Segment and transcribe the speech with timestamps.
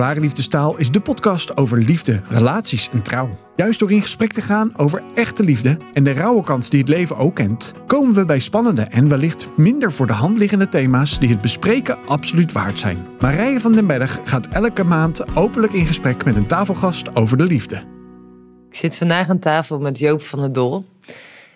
[0.00, 3.28] Klare Liefdestaal is de podcast over liefde, relaties en trouw.
[3.56, 6.88] Juist door in gesprek te gaan over echte liefde en de rauwe kant die het
[6.88, 11.18] leven ook kent, komen we bij spannende en wellicht minder voor de hand liggende thema's
[11.18, 13.06] die het bespreken absoluut waard zijn.
[13.18, 17.44] Marije van den Berg gaat elke maand openlijk in gesprek met een tafelgast over de
[17.44, 17.76] liefde.
[18.68, 20.84] Ik zit vandaag aan tafel met Joop van der Dol.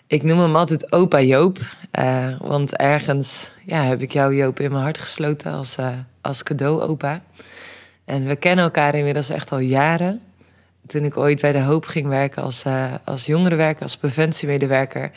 [0.06, 1.58] Ik noem hem altijd opa Joop,
[1.98, 5.88] uh, want ergens ja, heb ik jou Joop in mijn hart gesloten als, uh,
[6.20, 7.22] als cadeau opa.
[8.05, 10.20] En we kennen elkaar inmiddels echt al jaren.
[10.87, 15.11] Toen ik ooit bij De Hoop ging werken als, uh, als jongerenwerker, als preventiemedewerker...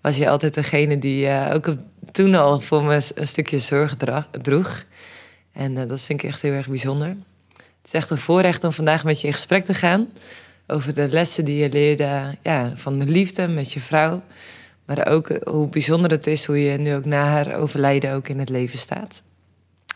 [0.00, 1.74] was je altijd degene die ook
[2.12, 3.96] toen al voor me een stukje zorg
[4.42, 4.84] droeg.
[5.52, 7.08] En dat vind ik echt heel erg bijzonder.
[7.56, 10.08] Het is echt een voorrecht om vandaag met je in gesprek te gaan
[10.66, 14.22] over de lessen die je leerde ja, van de liefde met je vrouw.
[14.84, 18.38] Maar ook hoe bijzonder het is hoe je nu ook na haar overlijden ook in
[18.38, 19.22] het leven staat.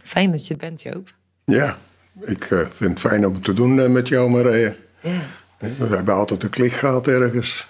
[0.05, 1.15] Fijn dat je het bent, Joop.
[1.45, 1.79] Ja,
[2.25, 4.77] ik uh, vind het fijn om het te doen uh, met jou, Marije.
[5.01, 5.21] Ja.
[5.59, 7.69] We hebben altijd een klik gehad ergens.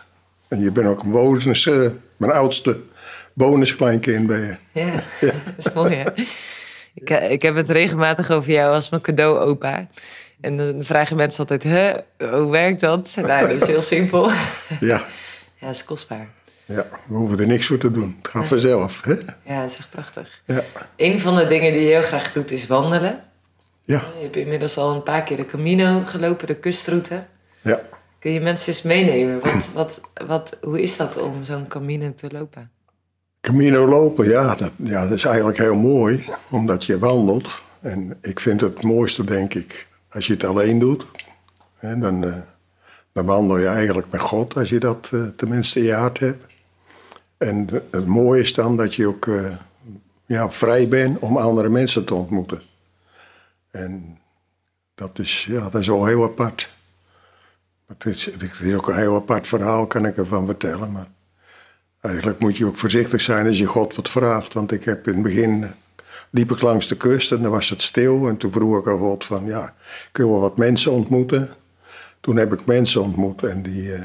[0.48, 2.81] En je bent ook een bonus, uh, mijn oudste
[3.33, 4.56] bonuskleinkind ben je.
[4.81, 5.33] Ja, ja.
[5.56, 6.05] dat is mooi hè.
[6.95, 9.89] Ik, ik heb het regelmatig over jou als mijn cadeau opa.
[10.41, 11.92] En dan vragen mensen altijd, hè,
[12.31, 13.17] hoe werkt dat?
[13.27, 14.31] Nou, dat is heel simpel.
[14.81, 15.05] Ja.
[15.61, 16.28] Ja, dat is kostbaar.
[16.65, 18.17] Ja, we hoeven er niks voor te doen.
[18.22, 19.05] Het gaat vanzelf.
[19.05, 19.12] Hè?
[19.42, 20.42] Ja, dat is echt prachtig.
[20.44, 20.62] Ja.
[20.97, 23.25] Een van de dingen die je heel graag doet is wandelen.
[23.89, 24.05] Ja.
[24.17, 27.27] Je hebt inmiddels al een paar keer de Camino gelopen, de kustroute.
[27.62, 27.81] Ja.
[28.19, 29.41] Kun je mensen eens meenemen?
[29.41, 32.70] Wat, wat, wat, hoe is dat om zo'n Camino te lopen?
[33.41, 36.25] Camino lopen, ja dat, ja, dat is eigenlijk heel mooi.
[36.50, 37.62] Omdat je wandelt.
[37.81, 41.06] En ik vind het mooiste, denk ik, als je het alleen doet,
[41.75, 42.36] hè, dan, uh,
[43.12, 46.47] dan wandel je eigenlijk met God als je dat uh, tenminste in je hart hebt.
[47.39, 49.56] En het mooie is dan dat je ook uh,
[50.27, 52.67] ja, vrij bent om andere mensen te ontmoeten.
[53.70, 54.19] En
[54.94, 56.70] dat is, ja, dat is wel heel apart.
[57.86, 58.30] Het is,
[58.75, 60.92] ook een heel apart verhaal, kan ik ervan vertellen.
[60.92, 61.08] Maar
[62.00, 64.53] eigenlijk moet je ook voorzichtig zijn als je God wat vraagt.
[64.53, 65.66] Want ik heb in het begin
[66.31, 68.28] liep ik langs de kust en dan was het stil.
[68.28, 69.75] En toen vroeg ik aan van, ja,
[70.12, 71.48] kunnen we wat mensen ontmoeten?
[72.20, 74.03] Toen heb ik mensen ontmoet en die, uh,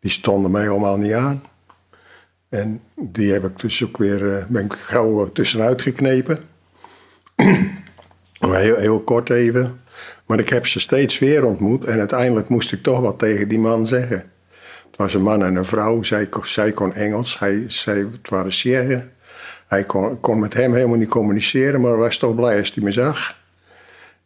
[0.00, 1.42] die stonden mij allemaal niet aan.
[2.48, 6.38] En die heb ik dus ook weer, uh, ben gauw tussenuit geknepen.
[8.38, 9.80] heel, heel kort even.
[10.26, 13.58] Maar ik heb ze steeds weer ontmoet en uiteindelijk moest ik toch wat tegen die
[13.58, 14.16] man zeggen.
[14.86, 18.50] Het was een man en een vrouw, zij, zij kon Engels, hij, zij, het waren
[18.50, 19.10] Tsjechen.
[19.66, 22.92] Hij kon, kon, met hem helemaal niet communiceren, maar was toch blij als hij me
[22.92, 23.36] zag.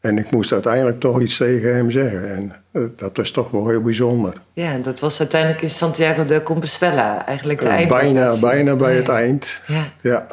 [0.00, 2.34] En ik moest uiteindelijk toch iets tegen hem zeggen.
[2.34, 4.34] En uh, dat was toch wel heel bijzonder.
[4.52, 8.92] Ja, en dat was uiteindelijk in Santiago de Compostela, eigenlijk de uh, Bijna, bijna bij
[8.92, 8.98] ja.
[8.98, 9.60] het eind.
[9.66, 9.92] Ja.
[10.00, 10.26] ja.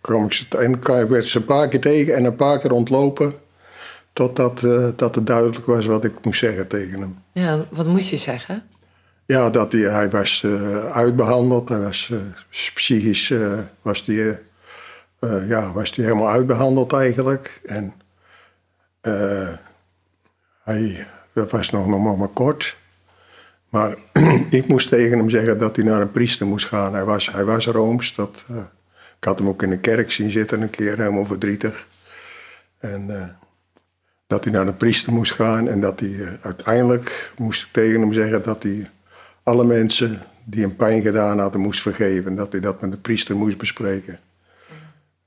[0.00, 3.32] Kwam ik, en ik werd ze een paar keer tegen en een paar keer ontlopen.
[4.12, 7.18] Totdat uh, dat het duidelijk was wat ik moest zeggen tegen hem.
[7.32, 8.62] Ja, wat moest je zeggen?
[9.26, 10.46] Ja, dat hij, hij was
[10.92, 11.68] uitbehandeld.
[11.68, 12.12] Hij was
[12.74, 13.34] psychisch
[13.82, 14.38] was die,
[15.46, 17.60] ja, was hij helemaal uitbehandeld eigenlijk.
[17.64, 17.94] En
[20.64, 22.76] hij was nog, nog maar kort.
[23.70, 23.96] Maar
[24.50, 26.94] ik moest tegen hem zeggen dat hij naar een priester moest gaan.
[26.94, 28.14] Hij was, hij was rooms.
[28.14, 28.44] Dat,
[29.20, 31.86] ik had hem ook in de kerk zien zitten een keer, helemaal verdrietig.
[32.78, 33.36] En
[34.30, 35.68] dat hij naar een priester moest gaan.
[35.68, 38.90] En dat hij uiteindelijk moest ik tegen hem zeggen dat hij
[39.42, 42.34] alle mensen die hem pijn gedaan hadden moest vergeven.
[42.34, 44.18] Dat hij dat met de priester moest bespreken.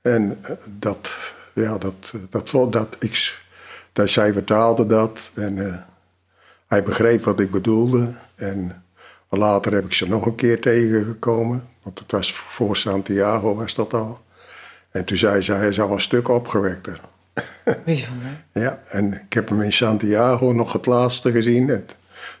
[0.02, 0.38] En
[0.78, 3.40] dat, ja, dat, dat, dat, ik,
[3.92, 5.86] dat zij vertaalde dat en
[6.66, 8.14] hij begreep wat ik bedoelde.
[8.34, 8.83] En
[9.38, 13.94] later heb ik ze nog een keer tegengekomen, want het was voor Santiago was dat
[13.94, 14.20] al.
[14.90, 17.00] En toen zei ze, hij is al een stuk opgewekter.
[17.84, 18.44] Bijzonder.
[18.64, 21.70] ja, en ik heb hem in Santiago nog het laatste gezien.
[21.70, 21.86] En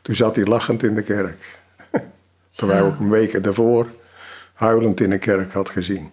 [0.02, 1.58] toen zat hij lachend in de kerk.
[2.56, 3.86] Terwijl ik een week daarvoor
[4.54, 6.10] huilend in de kerk had gezien.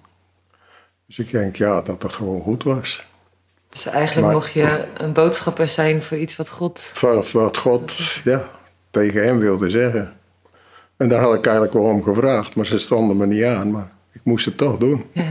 [1.06, 3.06] Dus ik denk ja, dat dat gewoon goed was.
[3.70, 6.80] Dus eigenlijk maar, mocht je een boodschapper zijn voor iets wat God...
[6.80, 8.50] Voor wat God ja,
[8.90, 10.20] tegen hem wilde zeggen.
[11.02, 13.72] En daar had ik eigenlijk wel om gevraagd, maar ze stonden me niet aan.
[13.72, 15.06] Maar ik moest het toch doen.
[15.12, 15.24] Ja.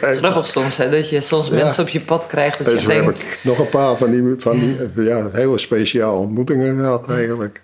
[0.16, 1.54] Grappig soms, hè, dat je soms ja.
[1.54, 2.58] mensen op je pad krijgt.
[2.58, 3.22] Dat dus je we denkt...
[3.22, 5.28] heb ik nog een paar van die, van die ja.
[5.32, 7.62] hele speciale ontmoetingen gehad eigenlijk.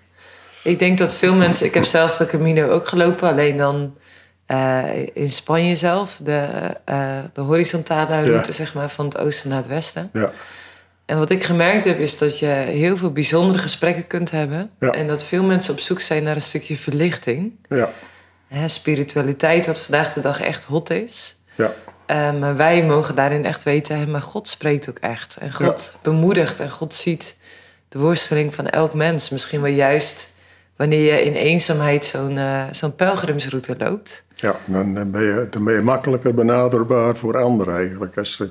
[0.63, 1.65] Ik denk dat veel mensen...
[1.65, 3.95] Ik heb zelf de Camino ook gelopen, alleen dan...
[4.47, 6.47] Uh, in Spanje zelf, de,
[6.89, 8.51] uh, de horizontale route ja.
[8.51, 10.09] zeg maar, van het oosten naar het westen.
[10.13, 10.31] Ja.
[11.05, 14.71] En wat ik gemerkt heb, is dat je heel veel bijzondere gesprekken kunt hebben.
[14.79, 14.91] Ja.
[14.91, 17.53] En dat veel mensen op zoek zijn naar een stukje verlichting.
[17.69, 17.91] Ja.
[18.47, 21.37] Hè, spiritualiteit, wat vandaag de dag echt hot is.
[21.55, 21.73] Ja.
[22.05, 25.37] Eh, maar wij mogen daarin echt weten, hè, maar God spreekt ook echt.
[25.37, 27.37] En God bemoedigt en God ziet
[27.89, 29.29] de worsteling van elk mens.
[29.29, 30.33] Misschien wel juist
[30.75, 34.23] wanneer je in eenzaamheid zo'n eh, zo'n pelgrimsroute loopt.
[34.35, 38.17] Ja, dan ben, je, dan ben je makkelijker benaderbaar voor anderen eigenlijk.
[38.17, 38.43] Als,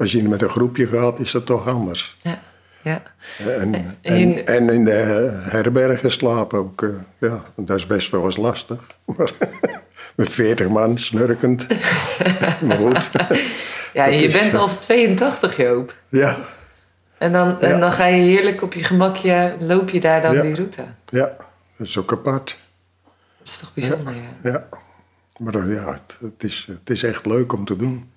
[0.00, 2.16] als je met een groepje gaat, is dat toch anders.
[2.22, 2.38] Ja,
[2.82, 3.02] ja.
[3.46, 4.90] En, En- en, en in de
[5.50, 6.82] herbergen slapen ook.
[6.82, 6.88] eh,
[7.18, 8.86] ja, dat is best wel eens lastig.
[9.04, 9.30] Maar
[10.16, 11.66] met 40 man snurkend.
[12.66, 13.10] maar goed.
[13.92, 15.96] ja je is, bent eh, al 82, Joop.
[16.08, 16.36] Ja,
[17.18, 20.42] En dan, en dan ga je heerlijk op je gemakje, loop je daar dan Ja.
[20.42, 20.82] die route.
[21.08, 21.36] ja,
[21.76, 22.58] dat is ook apart.
[23.38, 24.50] Dat is toch bijzonder, ja.
[24.50, 24.68] Ja.
[25.38, 28.10] Maar eh, ja, het, het, is, het is echt leuk om te doen.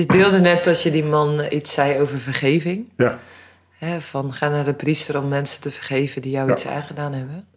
[0.00, 2.88] Je deelde net dat je die man iets zei over vergeving.
[2.96, 3.18] Ja,
[4.00, 6.52] van ga naar de priester om mensen te vergeven die jou Ja.
[6.52, 7.48] iets aangedaan hebben.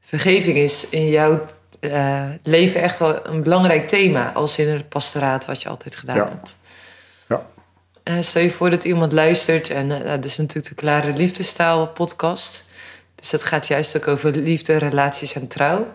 [0.00, 1.44] Vergeving is in jouw
[1.80, 4.32] eh, leven echt wel een belangrijk thema.
[4.32, 6.28] Als in het pastoraat wat je altijd gedaan Ja.
[6.28, 6.56] hebt.
[7.28, 7.46] ja,
[8.02, 9.70] Eh, stel je voor dat iemand luistert.
[9.70, 12.70] En eh, dat is natuurlijk de Klare Liefdestaal podcast.
[13.14, 15.86] Dus dat gaat juist ook over liefde, relaties en trouw.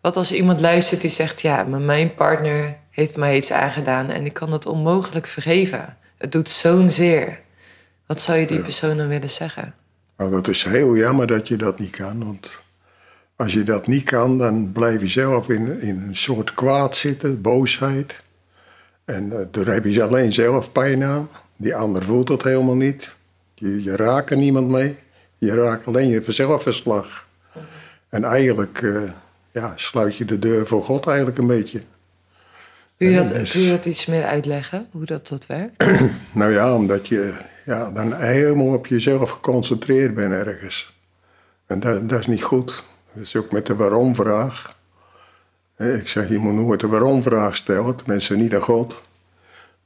[0.00, 1.40] Wat als iemand luistert die zegt...
[1.40, 4.10] ja, maar mijn partner heeft mij iets aangedaan...
[4.10, 5.96] en ik kan dat onmogelijk vergeven.
[6.18, 7.40] Het doet zo'n zeer.
[8.06, 9.74] Wat zou je die persoon dan willen zeggen?
[10.16, 12.24] nou, dat is heel jammer dat je dat niet kan.
[12.24, 12.62] Want
[13.36, 17.40] als je dat niet kan, dan blijf je zelf in, in een soort kwaad zitten,
[17.40, 18.22] boosheid.
[19.04, 21.28] En eh, daar heb je alleen zelf pijn aan.
[21.56, 23.14] Die ander voelt dat helemaal niet.
[23.54, 24.98] Je, je raakt er niemand mee.
[25.38, 27.26] Je raakt alleen jezelf verslag.
[28.08, 29.10] En eigenlijk eh,
[29.50, 31.82] ja, sluit je de deur voor God eigenlijk een beetje.
[33.04, 35.84] Kun je, dat, dus- kun je dat iets meer uitleggen, hoe dat, dat werkt?
[36.34, 37.34] Nou ja, omdat je
[37.64, 40.94] ja, dan helemaal op jezelf geconcentreerd bent ergens.
[41.66, 42.84] En dat, dat is niet goed.
[43.12, 44.78] Dat is ook met de waarom-vraag.
[45.78, 49.02] Ik zeg, je moet nooit de waarom-vraag stellen, tenminste niet aan God.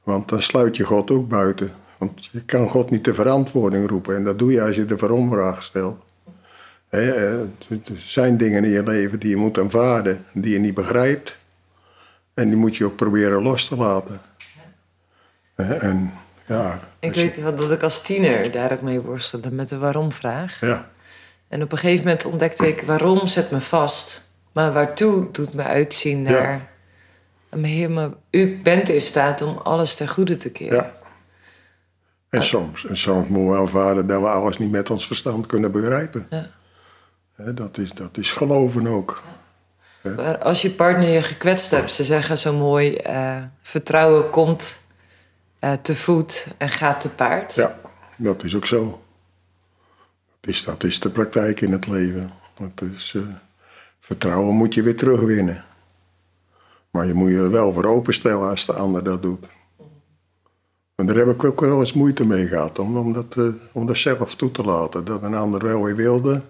[0.03, 1.71] Want dan sluit je God ook buiten.
[1.97, 4.15] Want je kan God niet de verantwoording roepen.
[4.15, 6.03] En dat doe je als je de waarom-vraag stelt.
[6.89, 7.39] Hè, eh,
[7.69, 11.38] Er zijn dingen in je leven die je moet aanvaarden, die je niet begrijpt.
[12.39, 14.21] En die moet je ook proberen los te laten.
[15.55, 16.11] En
[16.47, 19.77] ja, Ik je- weet wel dat ik als tiener daar ook mee worstelde met de
[19.77, 20.59] waarom-vraag.
[20.61, 20.89] ja,
[21.47, 24.27] En op een gegeven moment ontdekte ik waarom zet me vast.
[24.51, 26.29] Maar waartoe doet me uitzien Ja.
[26.29, 26.67] naar...
[27.49, 30.77] Maar Heer, maar u bent in staat om alles ten goede te keren.
[30.77, 30.93] ja.
[32.29, 35.71] En soms, en soms moeten we aanvaarden dat we alles niet met ons verstand kunnen
[35.71, 36.27] begrijpen.
[36.29, 36.47] Ja.
[37.53, 39.23] Dat, is, dat is geloven ook.
[40.01, 42.95] Maar als je partner je gekwetst hebt, ze zeggen zo mooi...
[42.95, 44.81] eh, vertrouwen komt
[45.59, 47.53] eh, te voet en gaat te paard.
[47.53, 47.79] Ja,
[48.15, 49.01] dat is ook zo.
[50.39, 52.31] Dat is, dat is de praktijk in het leven.
[52.53, 53.21] Dat is, eh,
[53.99, 55.65] vertrouwen moet je weer terugwinnen.
[56.91, 59.47] Maar je moet je er wel voor openstellen als de ander dat doet.
[60.95, 63.35] En daar heb ik ook wel eens moeite mee gehad, om, om, dat,
[63.71, 65.05] om dat zelf toe te laten.
[65.05, 66.41] Dat een ander wel weer wilde.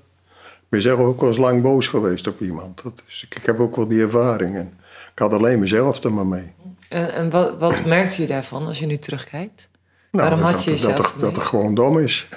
[0.70, 2.84] Ik ben zelf ook wel eens lang boos geweest op iemand.
[2.84, 4.56] Dat is, ik, heb ook wel die ervaring.
[4.56, 4.74] En
[5.12, 6.54] ik had alleen mezelf er maar mee.
[6.90, 9.70] En, en wat, wat merkte je daarvan als je nu terugkijkt?
[10.12, 12.28] Nou, waarom dat, had je dat, jezelf dat, dat, het gewoon dom is.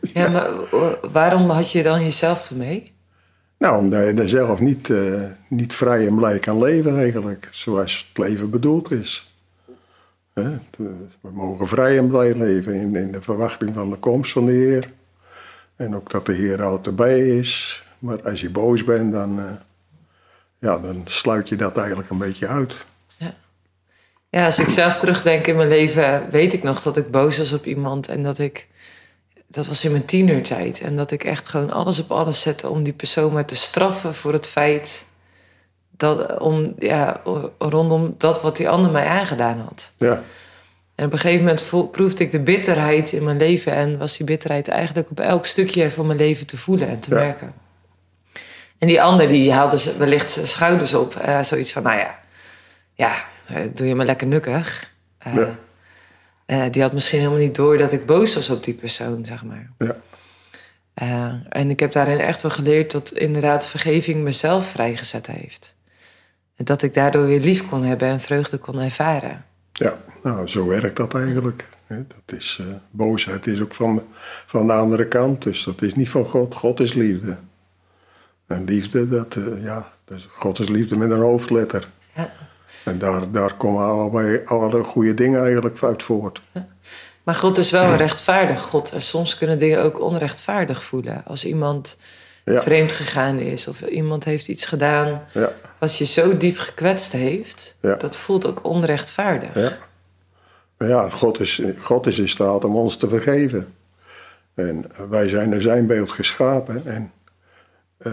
[0.00, 2.92] Ja, maar eh, waarom had je dan jezelf ermee?
[3.58, 7.48] Nou, omdat je er zelf niet, eh, niet vrij en blij kan leven eigenlijk.
[7.50, 9.32] Zoals het leven bedoeld is.
[10.32, 14.52] We mogen vrij en blij leven in, in de verwachting van de komst van de
[14.52, 14.92] Heer.
[15.76, 17.84] En ook dat de Heer altijd erbij is.
[17.98, 19.44] Maar als je boos bent, dan, eh,
[20.58, 22.84] ja, dan sluit je dat eigenlijk een beetje uit.
[23.16, 23.34] Ja.
[24.28, 27.52] ja, als ik zelf terugdenk in mijn leven, weet ik nog dat ik boos was
[27.52, 28.68] op iemand en dat ik.
[29.46, 30.80] Dat was in mijn tienertijd.
[30.80, 34.14] En dat ik echt gewoon alles op alles zette om die persoon maar te straffen
[34.14, 35.06] voor het feit.
[35.90, 37.20] Dat, om, ja,
[37.58, 39.92] rondom dat wat die ander mij aangedaan had.
[39.96, 40.22] Ja,
[40.94, 43.72] En op een gegeven moment proefde ik de bitterheid in mijn leven.
[43.72, 47.10] En was die bitterheid eigenlijk op elk stukje van mijn leven te voelen en te
[47.14, 47.16] Ja.
[47.20, 47.54] merken.
[48.78, 51.16] En die ander die haalde wellicht zijn schouders op.
[51.16, 52.18] eh, zoiets van, nou ja,
[52.94, 54.92] ja, eh, doe je maar lekker nukkig.
[55.18, 55.34] Eh,
[56.46, 56.68] Ja.
[56.68, 59.70] die had misschien helemaal niet door dat ik boos was op die persoon, zeg maar.
[60.94, 65.74] ja, en ik heb daarin echt wel geleerd dat inderdaad vergeving mezelf vrijgezet heeft.
[66.56, 69.44] En dat ik daardoor weer lief kon hebben en vreugde kon ervaren.
[69.74, 69.98] Ja.
[70.22, 71.68] Nou, zo werkt dat eigenlijk.
[71.88, 74.02] Dat is, eh, boosheid is ook van,
[74.46, 75.42] van de andere kant.
[75.42, 76.54] Dus dat is niet van God.
[76.54, 77.36] God is liefde.
[78.46, 81.88] En liefde, dat, eh, ja, is, God is liefde met een hoofdletter.
[82.14, 82.32] Ja.
[82.84, 86.42] En daar, daar komen allebei, alle goede dingen eigenlijk uit voort.
[87.22, 88.92] Maar God is wel een rechtvaardig God.
[88.92, 91.24] En soms kunnen dingen ook onrechtvaardig voelen.
[91.24, 91.96] Als iemand
[92.44, 92.62] Ja.
[92.62, 97.74] vreemd gegaan is of iemand heeft iets gedaan Ja, wat je zo diep gekwetst heeft,
[97.80, 97.94] Ja.
[97.94, 99.54] dat voelt ook onrechtvaardig.
[100.78, 103.74] ja, ja, God is, God is in staat om ons te vergeven.
[104.54, 106.86] En wij zijn naar zijn beeld geschapen.
[106.86, 107.12] En
[107.98, 108.12] eh,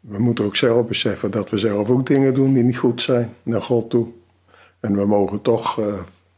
[0.00, 3.34] we moeten ook zelf beseffen dat we zelf ook dingen doen die niet goed zijn
[3.42, 4.08] naar God toe.
[4.80, 5.86] En we mogen toch uh,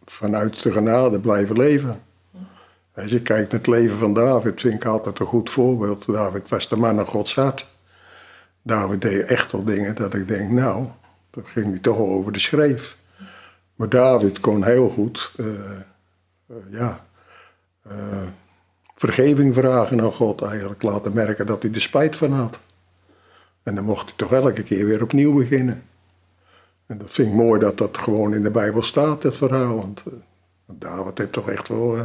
[0.05, 2.03] vanuit de genade blijven leven.
[2.95, 6.07] Als je kijkt naar het leven van David, vind ik altijd een goed voorbeeld.
[6.07, 7.67] David was de man naar Gods hart.
[8.63, 10.87] David deed echt wel dingen dat ik denk, nou,
[11.31, 12.97] dat ging hij toch over de schreef.
[13.75, 17.07] Maar David kon heel goed, uh, uh, ja,
[17.89, 18.29] uh,
[18.95, 20.83] vergeving vragen aan God eigenlijk.
[20.83, 22.59] Laten merken dat hij er spijt van had.
[23.63, 25.83] En dan mocht hij toch elke keer weer opnieuw beginnen.
[26.87, 29.77] En dat vind ik mooi dat dat gewoon in de Bijbel staat, het verhaal.
[29.77, 30.03] Want
[30.67, 31.97] David heeft toch echt wel...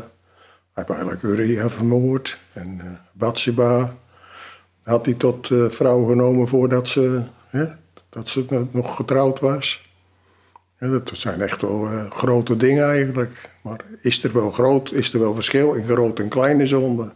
[0.74, 2.40] hij heeft eigenlijk Uriah vermoord.
[2.54, 2.82] En
[3.18, 3.90] uh,
[4.84, 7.24] had hij tot vrouw genomen voordat ze,
[8.10, 9.90] dat ze nog getrouwd was.
[10.80, 13.50] Dat zijn echt wel uh, grote dingen eigenlijk.
[13.62, 17.12] Maar is er wel groot, is er wel verschil in grote en kleine zonde?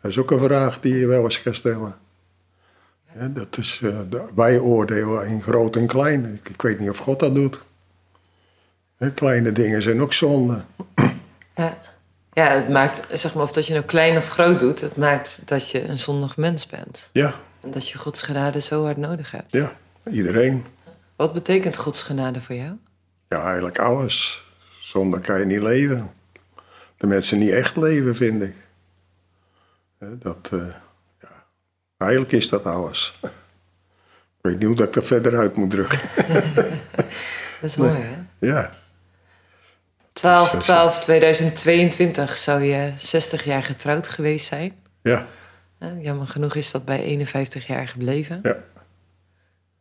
[0.00, 1.94] Dat is ook een vraag die je wel eens kan stellen.
[3.30, 3.82] Dat is,
[4.34, 6.40] wij oordelen in groot en klein.
[6.44, 7.64] Ik, weet niet of God dat doet.
[9.14, 10.64] Kleine dingen zijn ook zonde.
[11.56, 11.78] Ja.
[12.36, 15.42] Ja, het maakt, zeg maar, of dat je nou klein of groot doet, het maakt
[15.44, 17.08] dat je een zondig mens bent.
[17.12, 17.34] Ja.
[17.60, 19.52] En dat je Gods genade zo hard nodig hebt.
[19.52, 19.76] Ja,
[20.10, 20.64] iedereen.
[21.16, 22.76] Wat betekent Gods genade voor jou?
[23.28, 24.44] Ja, eigenlijk alles.
[24.78, 26.12] Zonder kan je niet leven.
[26.96, 28.54] De mensen niet echt leven, vind ik.
[29.98, 30.74] Dat, uh,
[31.20, 31.44] ja,
[31.96, 33.18] eigenlijk is dat alles.
[34.38, 35.98] Ik weet niet hoe dat ik er verder uit moet drukken.
[37.60, 38.16] dat is mooi, hè?
[38.38, 38.76] Ja.
[40.16, 44.72] 12, 12, 2022 zou je 60 jaar getrouwd geweest zijn.
[45.02, 45.26] Ja.
[46.00, 48.40] Jammer genoeg is dat bij 51 jaar gebleven.
[48.42, 48.56] Ja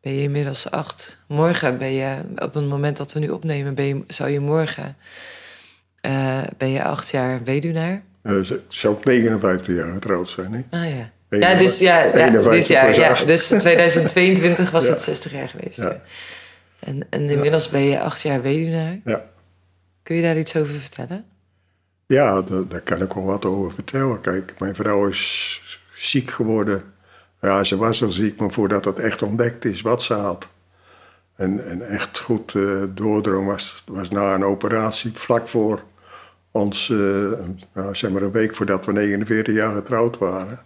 [0.06, 1.18] ben je inmiddels acht.
[1.28, 4.98] Morgen ben je, op het moment dat we nu opnemen, ben je, zou je morgen,
[6.02, 8.04] uh, ben je acht jaar weduwnaar.
[8.24, 10.78] Uh, zou ik 59 jaar getrouwd zijn, hè?
[10.80, 11.12] Ah ja.
[11.30, 12.96] Ja, dus ja, ja dit jaar.
[12.96, 14.92] Ja, dus 2022 was ja.
[14.92, 15.78] het 60 jaar geweest.
[15.78, 16.02] Ja.
[16.80, 19.00] En, en inmiddels ben je acht jaar weduwnaar.
[19.06, 19.26] Ja.
[20.06, 21.26] Kun je daar iets over vertellen?
[22.06, 24.22] Ja, daar, daar kan ik wel wat over vertellen.
[24.22, 26.94] Kijk, mijn vrouw is ziek geworden
[27.46, 30.48] ja, ze was al ziek, maar voordat het echt ontdekt is wat ze had.
[31.36, 35.84] En, en echt goed uh, doordrong was, was na een operatie vlak voor
[36.52, 37.32] ons, uh,
[37.74, 40.64] nou, zeg maar een week voordat we 49 jaar getrouwd waren,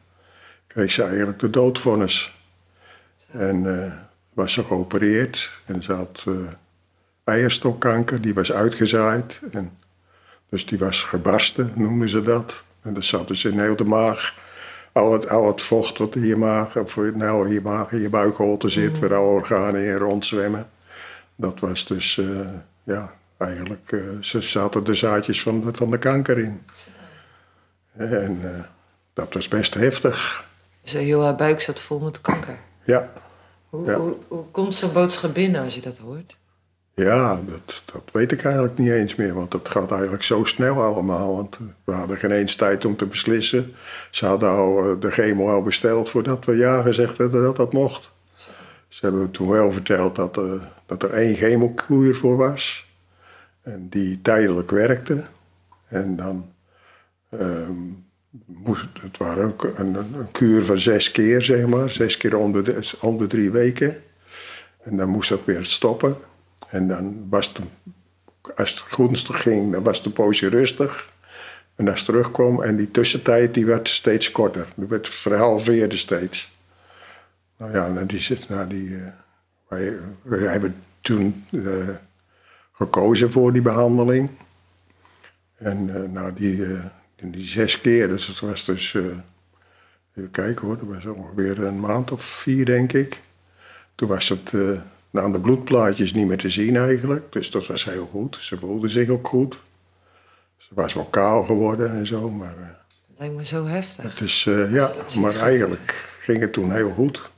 [0.67, 2.37] kreeg ze eigenlijk de doodvonnis.
[3.31, 3.93] En uh,
[4.33, 6.25] was ze geopereerd en ze had
[7.29, 9.39] eierstokkanker, die was uitgezaaid.
[9.51, 9.77] En,
[10.49, 12.63] dus die was gebarsten, noemden ze dat.
[12.81, 14.37] En dat zat dus in heel de maag
[14.91, 18.01] al het, al het vocht wat in je maag, of nou, in je maag, in
[18.01, 18.99] je buikholte zit, mm.
[18.99, 20.69] waar alle organen in rondzwemmen.
[21.35, 22.49] Dat was dus, uh,
[22.83, 26.61] ja, eigenlijk, uh, ze zaten de zaadjes van, de, van de kanker in.
[27.93, 28.63] En uh,
[29.13, 30.47] dat was best heftig.
[30.81, 32.57] Dus heel haar buik zat vol met kanker?
[32.83, 33.11] Ja.
[33.69, 33.97] Hoe, ja.
[33.97, 36.37] hoe, hoe komt zo'n boodschap binnen als je dat hoort?
[36.99, 39.33] Ja, dat, dat weet ik eigenlijk niet eens meer.
[39.33, 41.35] Want dat gaat eigenlijk zo snel allemaal.
[41.35, 43.73] Want we hadden geen eens tijd om te beslissen.
[44.11, 48.11] Ze hadden al de chemo al besteld voordat we ja gezegd hadden dat dat mocht.
[48.87, 50.53] Ze hebben toen wel verteld dat, uh,
[50.85, 52.89] dat er één chemokuur voor was.
[53.61, 55.23] En die tijdelijk werkte.
[55.87, 56.51] En dan
[57.29, 57.69] uh,
[58.45, 59.97] moest, het waren ook een,
[60.31, 61.89] kuur van zes keer, zeg maar.
[61.89, 64.01] Zes keer om de, om de drie weken.
[64.81, 66.17] En dan moest dat weer stoppen.
[66.67, 67.59] En dan was het,
[68.55, 71.13] als het gunstig ging, dan was een poosje rustig.
[71.75, 74.67] En als het terugkwam, en die tussentijd die werd steeds korter.
[74.75, 76.57] Die werd verhalveerde steeds.
[77.57, 79.07] Nou ja, en die zit, nou die, uh,
[79.67, 81.89] wij, wij, hebben toen uh,
[82.71, 84.29] gekozen voor die behandeling.
[85.55, 86.65] En uh, nou, die,
[87.15, 92.11] die zes keer, dus het was dus, even kijken hoor, dat was ongeveer een maand
[92.11, 93.21] of vier denk ik.
[93.95, 94.53] Toen was het
[95.09, 97.31] nou, de bloedplaatjes niet meer te zien eigenlijk.
[97.31, 98.37] Dus dat was heel goed.
[98.39, 99.59] Ze voelde zich ook goed.
[100.57, 102.57] Ze was wel kaal geworden en zo, maar...
[102.57, 102.67] Uh,
[103.17, 104.03] Lijkt me zo heftig.
[104.03, 107.31] Het is, uh, ja, maar eigenlijk ging het toen heel goed.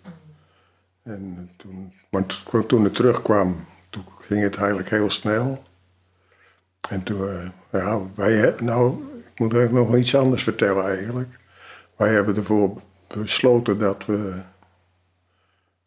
[1.04, 2.26] En toen, maar
[2.68, 5.64] toen het terugkwam, toen ging het eigenlijk heel snel.
[6.90, 11.40] En toen, uh, ja, wij, nou, ik moet eigenlijk nog iets anders vertellen eigenlijk.
[11.96, 14.42] Wij hebben ervoor besloten dat we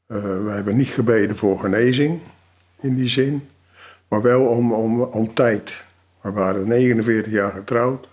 [0.06, 2.20] we hebben niet gebeden voor genezing
[2.80, 3.48] in die zin,
[4.08, 5.84] maar wel om, om, om tijd.
[6.20, 8.08] We waren 49 jaar getrouwd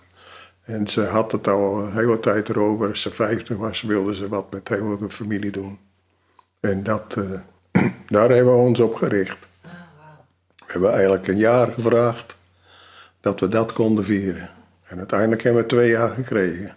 [0.62, 2.88] en ze had het al een hele tijd erover.
[2.88, 5.78] Als ze 50 was, wilde ze wat met heel de familie doen.
[6.60, 7.40] En dat, uh,
[8.06, 9.38] daar hebben we ons op gericht.
[10.56, 12.36] We hebben eigenlijk een jaar gevraagd.
[13.20, 14.50] dat we dat konden vieren.
[14.82, 16.74] En uiteindelijk hebben we twee jaar gekregen.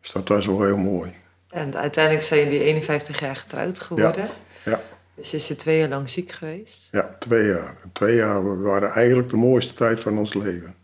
[0.00, 1.14] Dus dat was wel heel mooi.
[1.50, 4.28] En uiteindelijk zijn jullie 51 jaar getrouwd geworden.
[4.64, 4.80] Ja,
[5.14, 6.88] Dus is ze twee jaar lang ziek geweest.
[6.90, 7.76] ja twee jaar.
[7.92, 10.74] Twee jaar waren eigenlijk de mooiste tijd van ons leven.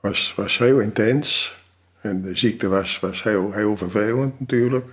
[0.00, 1.60] Was, was heel intens.
[2.00, 4.88] En de ziekte was, was heel, heel vervelend natuurlijk.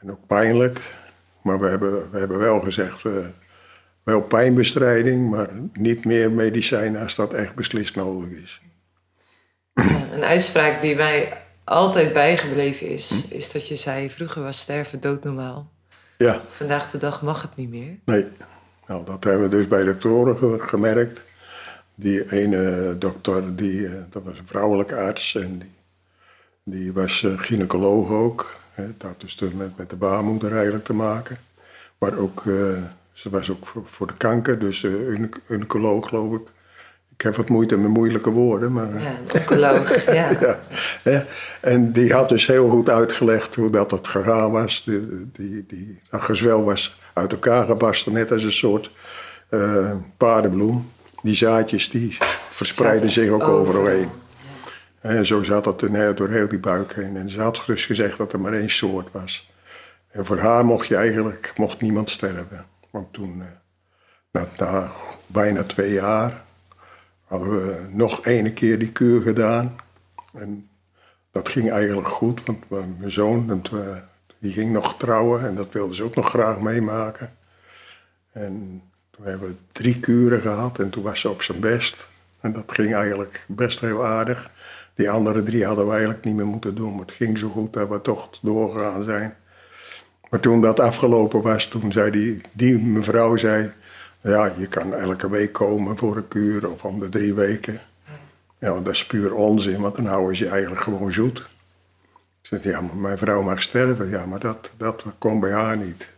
[0.00, 0.80] En ook pijnlijk.
[1.42, 3.26] Maar we hebben, we hebben wel gezegd, eh,
[4.02, 8.60] wel pijnbestrijding, maar niet meer medicijnen als dat echt beslist nodig is.
[9.74, 15.00] Ja, een uitspraak die mij altijd bijgebleven is, is dat je zei: vroeger was sterven
[15.00, 15.70] doodnormaal.
[16.18, 17.98] Ja, Vandaag de dag mag het niet meer.
[18.04, 18.26] nee.
[18.86, 21.22] Nou, dat hebben we dus bij doktoren ge- gemerkt.
[21.94, 25.74] Die ene dokter, die, eh, dat was een vrouwelijke arts en die,
[26.64, 28.60] die was eh, gynaecoloog ook.
[28.70, 31.38] Hè, dat had dus met, met de baarmoeder eigenlijk te maken.
[31.98, 32.82] Maar ook, eh,
[33.12, 36.48] ze was ook voor, voor de kanker, dus uh, gynaecoloog geloof ik.
[37.16, 38.94] Ik heb wat moeite met moeilijke woorden, maar...
[38.94, 40.04] eh, Ja, een oncoloog.
[40.04, 40.30] ja.
[40.40, 40.60] ja,
[41.02, 41.20] hè.
[41.60, 44.84] En die had dus heel goed uitgelegd hoe dat het gegaan was.
[44.84, 48.90] Die, die, die, dat gezwel was uit elkaar gebarsten, net als een soort
[49.48, 50.90] eh, paardenbloem.
[51.22, 52.16] Die zaadjes die
[52.48, 54.08] verspreiden zich ook overal heen.
[55.00, 55.80] En zo zat dat
[56.14, 57.16] door heel die buik heen.
[57.16, 59.50] En ze had dus gezegd dat er maar één soort was.
[60.10, 62.66] En voor haar mocht je eigenlijk mocht niemand sterven.
[62.90, 63.46] Want toen, eh,
[64.30, 64.90] na, na
[65.26, 66.44] bijna twee jaar,
[67.26, 69.76] hadden we nog ene keer die kuur gedaan.
[70.34, 70.68] En
[71.30, 73.62] dat ging eigenlijk goed, want mijn zoon
[74.38, 77.36] die ging nog trouwen en dat wilde ze ook nog graag meemaken.
[78.32, 82.08] En toen hebben we drie kuren gehad en toen was ze op zijn best.
[82.40, 84.50] En dat ging eigenlijk best heel aardig.
[84.94, 87.72] Die andere drie hadden we eigenlijk niet meer moeten doen, maar het ging zo goed
[87.72, 89.36] dat we toch doorgegaan zijn.
[90.30, 93.72] Maar toen dat afgelopen was, toen zei die, die mevrouw zei...
[94.26, 97.80] Ja, je kan elke week komen voor een kuur of om de drie weken.
[98.58, 101.48] Ja, want dat is puur onzin, want dan houden ze je eigenlijk gewoon zoet.
[102.50, 104.08] Ik ja, maar mijn vrouw mag sterven.
[104.08, 106.08] Ja, maar dat, dat kon bij haar niet.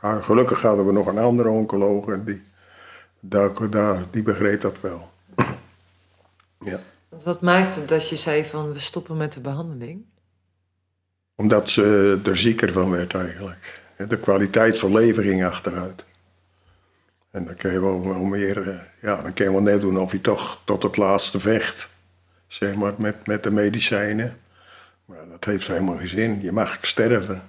[0.00, 2.42] Gelukkig hadden we nog een andere oncoloog en die,
[3.20, 5.10] daar, daar, die begreep dat wel.
[6.70, 6.80] ja.
[7.24, 10.04] Wat maakte dat je zei van we stoppen met de behandeling?
[11.34, 13.82] Omdat ze er zieker van werd eigenlijk.
[14.08, 16.04] De kwaliteit van leven ging achteruit.
[17.30, 20.12] En dan kun je wel, meer, eh, ja, dan kun je wel net doen of
[20.12, 21.88] je toch tot het laatste vecht.
[22.46, 24.38] Zeg maar, met, met de medicijnen.
[25.04, 26.40] Maar dat heeft helemaal geen zin.
[26.42, 27.42] Je mag sterven.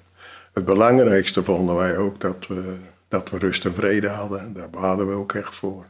[0.54, 4.54] Het belangrijkste vonden wij ook dat we, dat we rust en vrede hadden.
[4.54, 5.86] Daar baden we ook echt voor.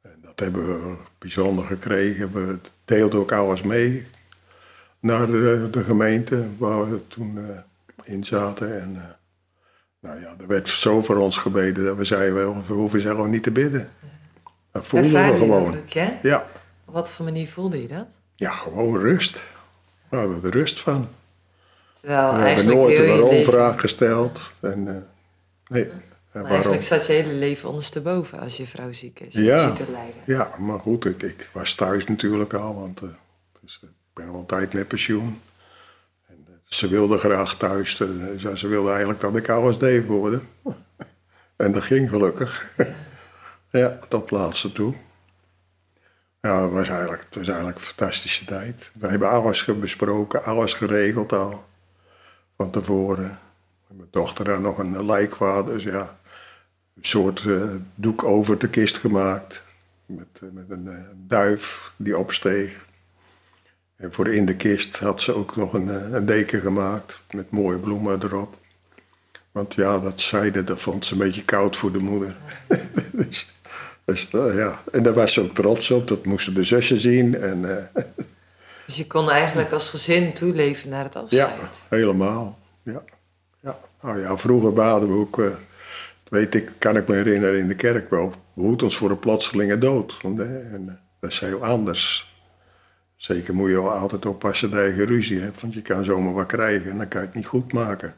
[0.00, 2.32] En dat hebben we bijzonder gekregen.
[2.32, 4.06] We deelden ook alles mee
[5.00, 7.58] naar de, de gemeente waar we toen eh,
[8.02, 8.80] in zaten.
[8.80, 9.10] En eh,
[10.02, 13.30] nou ja, er werd zo voor ons gebeden dat we zeiden, we hoeven ze gewoon
[13.30, 13.90] niet te bidden.
[14.72, 15.76] Dat voelden we gewoon.
[15.76, 16.18] ook, ja?
[16.22, 16.46] Ja.
[16.84, 18.06] Op wat voor manier voelde je dat?
[18.34, 19.46] ja, gewoon rust.
[20.08, 21.08] We hadden er rust van.
[22.00, 23.20] Terwijl We hebben nooit een leven...
[23.20, 24.40] waarom-vraag gesteld.
[24.60, 24.94] En, eh,
[25.68, 25.92] nee, Maar
[26.32, 26.50] waarom?
[26.50, 29.34] eigenlijk staat je hele leven ondersteboven als je vrouw ziek is.
[29.34, 29.72] Ja.
[29.72, 30.20] Te lijden.
[30.26, 33.08] Ja, maar goed, ik, ik was thuis natuurlijk al, want eh,
[33.60, 35.40] dus, eh, ik ben al een tijd met pensioen.
[36.72, 39.46] Ze wilde graag thuis, eh, ze, wilde eigenlijk dat ik
[40.06, 40.40] voor haar.
[41.56, 42.70] en dat ging gelukkig.
[43.70, 44.94] ja, tot laatste toe.
[46.40, 48.90] Ja, het was, eigenlijk, het was eigenlijk een fantastische tijd.
[48.94, 51.64] We hebben alles besproken, alles geregeld al.
[52.56, 53.38] Van tevoren.
[53.88, 56.18] Mijn dochter had nog een lijkwade, dus ja
[56.96, 59.62] een soort eh, doek over de kist gemaakt.
[60.06, 60.88] Met, eh, met een
[61.26, 62.90] duif die opsteeg.
[64.02, 67.22] En voor in de kist had ze ook nog een, eh, een deken gemaakt.
[67.30, 68.56] Met mooie bloemen erop.
[69.52, 72.36] Want ja, dat zijde, dat vond ze een beetje koud voor de moeder.
[73.12, 73.52] dus,
[74.04, 74.82] dus, eh, ja.
[74.92, 76.08] En daar was ze ook trots op.
[76.08, 77.34] Dat moesten de zussen zien.
[77.36, 78.02] En, eh,
[78.86, 81.82] Dus je kon eigenlijk als gezin toeleven naar het ja, afscheid.
[81.88, 82.58] helemaal.
[82.82, 83.02] Ja.
[83.60, 83.78] Ja.
[84.02, 85.38] Nou ja, vroeger baden we ook...
[85.40, 85.46] eh,
[86.28, 88.32] weet ik, kan ik me herinneren in de kerk wel.
[88.54, 90.18] Behoed ons voor een plotselinge dood.
[90.22, 92.31] En, dat is heel anders.
[93.22, 95.60] Zeker moet je altijd oppassen dat je ruzie hebt.
[95.60, 98.14] Want je kan zomaar wat krijgen en dan kan je het niet goed maken.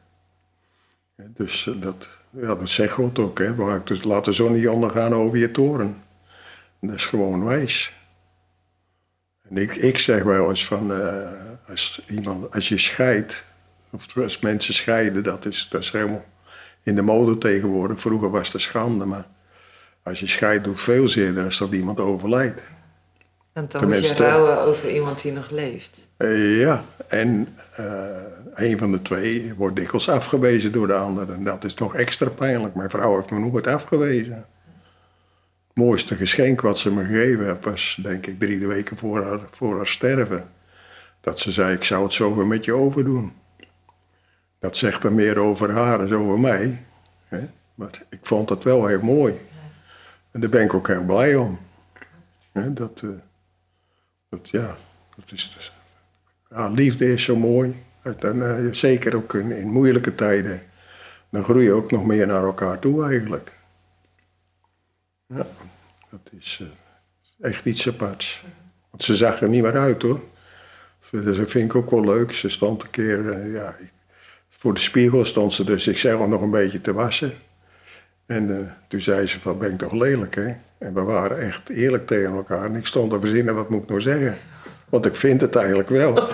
[1.17, 3.38] Dus eh, dat, ja, dat zegt God ook.
[3.38, 3.55] Hè.
[3.55, 6.03] Maar dus laat de zon niet ondergaan over je toren.
[6.81, 7.95] En dat is gewoon wijs.
[9.49, 11.31] En ik, ik zeg wel eens van, eh,
[11.69, 13.45] als, iemand, als je scheidt,
[13.90, 16.25] of als mensen scheiden, dat is, dat is helemaal
[16.83, 18.01] in de mode tegenwoordig.
[18.01, 19.27] Vroeger was het schande, maar
[20.03, 22.61] als je scheidt, doet veel zeer als dat iemand overlijdt.
[23.55, 26.07] Want dan moet Tenminste- je rouwen over iemand die nog leeft.
[26.17, 28.23] Eh, ja, en eh,
[28.55, 31.33] een van de twee wordt dikwijls afgewezen door de ander.
[31.33, 32.75] En dat is nog extra pijnlijk.
[32.75, 34.47] Mijn vrouw heeft me nooit afgewezen.
[35.75, 39.77] mooiste geschenk wat ze me gegeven heeft, was denk ik drie weken voor haar, voor
[39.77, 40.49] haar sterven.
[41.21, 43.33] Dat ze zei, ik zou het zo weer met je overdoen.
[44.59, 46.85] Dat zegt er meer over haar dan over mij.
[47.29, 47.49] Hè?
[47.75, 49.40] Maar ik vond het wel heel mooi.
[50.31, 51.59] En daar ben ik ook heel blij om.
[52.53, 53.09] Hè, Dat, eh,
[54.42, 54.77] ja,
[55.16, 55.73] dat is dus,
[56.51, 57.83] ja, liefde is zo mooi.
[58.03, 60.62] En, eh, zeker ook in, moeilijke tijden.
[61.31, 63.53] Dan groei je ook nog meer naar elkaar toe eigenlijk.
[65.27, 65.47] Ja,
[66.11, 68.44] dat is eh, echt iets aparts.
[68.90, 70.20] Want ze zag er niet meer uit hoor.
[71.11, 72.33] Dus dat vind ik ook wel leuk.
[72.33, 73.92] Ze stond een keer, eh, ja, ik-
[74.49, 77.33] voor de spiegel stond ze dus zichzelf nog een beetje te wassen.
[78.27, 80.55] En toen zei ze van, ben ik toch lelijk hè?
[80.85, 82.64] En we waren echt eerlijk tegen elkaar.
[82.64, 84.38] En ik stond te verzinnen, wat moet ik nou zeggen?
[84.88, 86.14] Want ik vind het eigenlijk wel.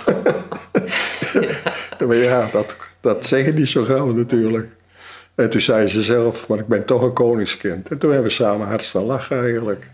[2.07, 4.69] maar ja, dat, dat zeggen die zo gauw natuurlijk.
[5.35, 7.89] En toen zei ze zelf, maar ik ben toch een koningskind.
[7.89, 9.89] En toen hebben we samen hard staan lachen eigenlijk.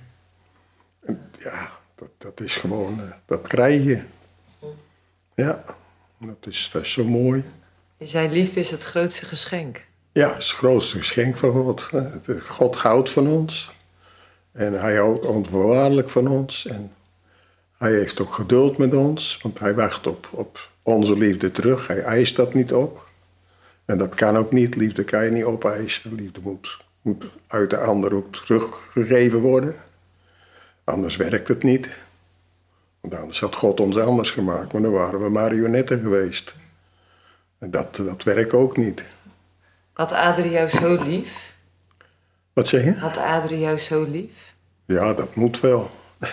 [1.05, 4.01] En ja, dat, dat is gewoon, eh, dat krijg je.
[5.35, 5.63] Ja,
[6.19, 7.43] dat is, dat is zo mooi.
[7.97, 9.85] Je zei, liefde is het grootste geschenk.
[10.11, 11.89] Ja, het is het grootste geschenk van God.
[12.41, 13.75] God houdt van ons.
[14.57, 16.65] En hij houdt onvoorwaardelijk van ons.
[16.67, 16.91] En
[17.77, 19.39] hij heeft ook geduld met ons.
[19.41, 21.87] Want hij wacht op, op onze liefde terug.
[21.87, 23.07] Hij eist dat niet op.
[23.85, 24.75] En dat kan ook niet.
[24.75, 26.15] Liefde kan je niet opeisen.
[26.15, 29.75] Liefde moet, moet uit de ander ook teruggegeven worden.
[30.83, 31.95] Anders werkt het niet.
[33.01, 34.73] Want anders had God ons anders gemaakt.
[34.73, 36.55] Maar dan waren we marionetten geweest.
[37.59, 39.03] En dat, dat werkt ook niet.
[39.93, 41.55] Had Adrie jou zo lief?
[42.53, 42.93] Wat zeg je?
[42.93, 44.46] Had Adrie jou zo lief?
[44.87, 45.91] Ja, dat moet wel.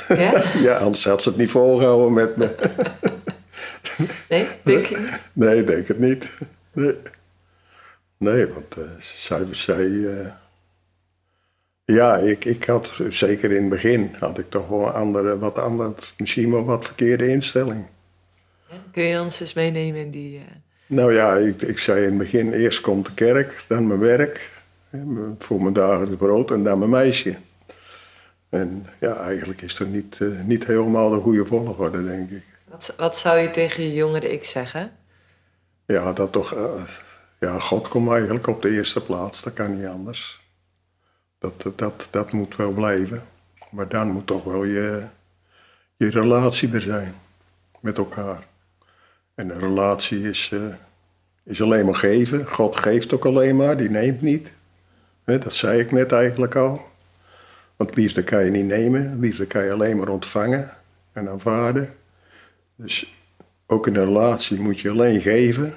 [0.08, 0.42] Ja?
[0.66, 2.54] Ja, anders had ze het niet volgehouden met me.
[4.28, 5.20] Nee, denk je niet?
[5.32, 6.38] Nee, denk het niet.
[6.72, 6.94] Nee,
[8.16, 9.46] nee want eh, zij...
[9.50, 10.26] zij eh,
[11.84, 15.58] ja, ik, ik had, zeker in het begin, had ik toch wel een andere, wat
[15.58, 17.86] andere, misschien wel wat verkeerde instelling.
[18.70, 20.38] Ja, Kun je ons eens meenemen in die...
[20.38, 20.44] eh,
[20.86, 24.50] Nou ja, ik, ik zei in het begin, eerst komt de kerk, dan mijn werk,
[25.38, 27.34] voor mijn dagelijks brood en dan mijn meisje.
[28.54, 32.44] En ja, eigenlijk is dat niet, eh, niet helemaal de goede volgorde, denk ik.
[32.64, 34.92] Wat, wat zou je tegen je jongere ik zeggen?
[35.86, 36.54] Ja, dat toch.
[36.54, 36.82] eh,
[37.40, 39.42] ja, God komt eigenlijk op de eerste plaats.
[39.42, 40.42] Dat kan niet anders.
[41.38, 43.26] Dat, dat, dat, dat moet wel blijven.
[43.70, 45.06] Maar dan moet toch wel je,
[45.96, 47.14] je relatie er zijn
[47.80, 48.46] met elkaar.
[49.34, 50.60] En een relatie is, eh,
[51.44, 52.46] is alleen maar geven.
[52.46, 54.52] God geeft ook alleen maar, die neemt niet.
[55.24, 56.92] Dat zei ik net eigenlijk al.
[57.76, 60.70] Want liefde kan je niet nemen, liefde kan je alleen maar ontvangen
[61.12, 61.94] en aanvaarden.
[62.76, 63.14] Dus
[63.66, 65.72] ook in een relatie moet je alleen geven.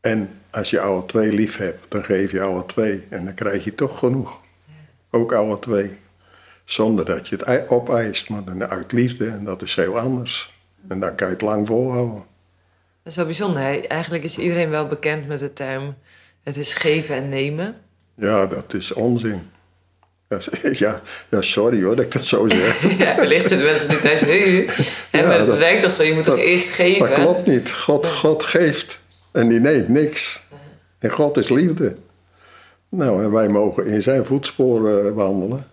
[0.00, 3.04] En als je alle twee lief hebt, dan geef je alle twee.
[3.08, 4.40] En dan krijg je toch genoeg.
[5.10, 5.98] Ook alle twee.
[6.64, 9.28] Zonder dat je het ei- opeist, maar dan uit liefde.
[9.28, 10.54] En dat is heel anders.
[10.88, 12.24] En dan kan je het lang volhouden.
[13.02, 13.62] Dat is wel bijzonder.
[13.62, 13.76] hè?
[13.76, 15.94] Eigenlijk is iedereen wel bekend met de term...
[16.42, 17.76] het is geven en nemen.
[18.14, 19.42] Ja, dat is onzin.
[20.72, 22.98] Ja, ja, sorry hoor dat ik dat zo zeg.
[23.04, 24.20] ja, wellicht zitten mensen die thuis...
[24.20, 24.68] Hey,
[25.12, 26.02] Ja, maar het dat- werkt toch zo?
[26.02, 27.08] Je moet toch eerst geven?
[27.10, 27.72] Dat klopt niet.
[27.72, 29.00] God, God geeft
[29.32, 30.44] en die neemt niks.
[30.98, 31.96] En God is liefde.
[32.88, 35.64] Nou, en wij mogen in zijn voetsporen wandelen.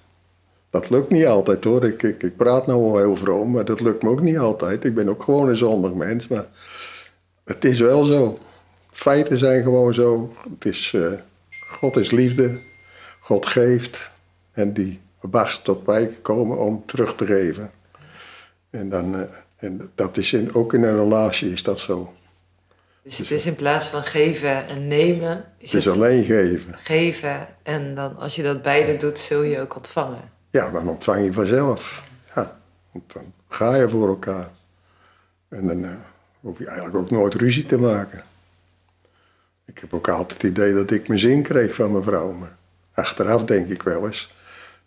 [0.69, 1.85] Dat lukt niet altijd hoor.
[1.85, 4.85] Ik, ik, ik praat nou wel heel vroom, maar dat lukt me ook niet altijd.
[4.85, 6.45] Ik ben ook gewoon een zondig mens, maar
[7.45, 8.39] het is wel zo.
[8.91, 10.33] Feiten zijn gewoon zo.
[10.59, 11.01] Het is, eh,
[11.67, 12.59] God is liefde.
[13.19, 14.11] God geeft.
[14.53, 17.71] En die wacht tot wij komen om terug te geven.
[18.69, 19.21] En, dan, eh,
[19.55, 22.13] en dat is in, ook in een relatie is dat zo.
[23.03, 25.45] Dus het is in plaats van geven en nemen...
[25.57, 26.75] is Het is het alleen geven.
[26.77, 27.47] geven.
[27.63, 30.31] En dan, als je dat beide doet, zul je ook ontvangen.
[30.49, 32.07] Ja, dan ontvang je vanzelf.
[32.35, 32.59] Ja,
[32.91, 34.49] want dan ga je voor elkaar.
[35.49, 35.91] En dan eh,
[36.39, 38.23] hoef je eigenlijk ook nooit ruzie te maken.
[39.65, 42.31] Ik heb ook altijd het idee dat ik mijn zin kreeg van mijn vrouw.
[42.31, 42.55] Maar
[42.93, 44.35] achteraf denk ik wel eens.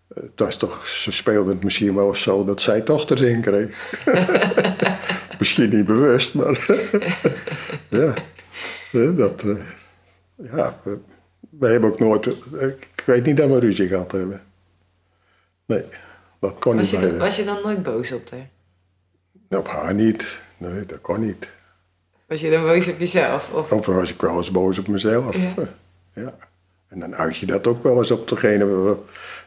[0.08, 3.40] Eh, Het was toch, ze speelde het misschien wel zo dat zij toch de zin
[3.40, 3.94] kreeg.
[5.38, 6.66] misschien niet bewust, maar
[7.88, 8.14] ja.
[8.92, 9.56] Eh, Dat, eh,
[10.52, 10.98] ja, we,
[11.50, 12.26] we hebben ook nooit.
[12.54, 14.42] eh, Ik weet niet dat we ruzie gehad hebben.
[15.66, 15.84] Nee,
[16.40, 18.48] dat kon Was niet je, was je dan nooit boos op haar?
[19.50, 19.58] haar.
[19.58, 20.40] Op haar niet.
[20.58, 21.48] Nee, dat kon niet.
[22.26, 23.52] Was je dan boos op jezelf?
[23.52, 23.72] Of...
[23.72, 25.36] Of was ik wel eens boos op mezelf.
[25.36, 25.54] Ja.
[26.12, 26.34] Ja.
[26.88, 28.96] En dan uit je dat ook wel eens op degene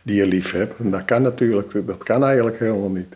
[0.01, 0.79] die je lief hebt.
[0.79, 3.15] En dat kan natuurlijk, dat kan eigenlijk helemaal niet.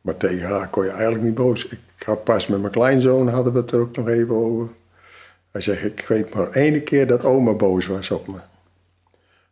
[0.00, 1.66] Maar tegen haar kon je eigenlijk niet boos.
[1.66, 4.68] Ik had pas met mijn kleinzoon hadden we het er ook nog even over.
[5.50, 8.38] Hij zegt, ik weet maar één keer dat oma boos was op me.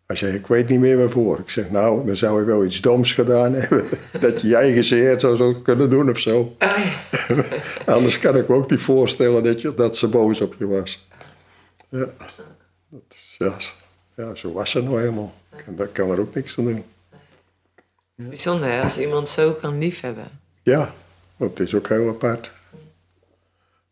[0.06, 1.38] Hij zei, ik weet niet meer waarvoor.
[1.38, 3.84] Ik zeg, nou, dan zou je wel iets doms gedaan hebben.
[4.20, 6.56] dat je je eigen zeer zou zo kunnen doen of zo.
[7.86, 11.08] Anders kan ik me ook niet voorstellen dat, je, dat ze boos op je was.
[11.88, 12.08] Ja,
[13.38, 13.56] ja,
[14.16, 15.34] ja zo was ze nou helemaal.
[15.66, 16.84] Daar kan er ook niks aan doen.
[18.14, 20.40] Bijzonder hè, als iemand zo kan liefhebben.
[20.62, 20.94] Ja,
[21.36, 22.50] dat is ook heel apart.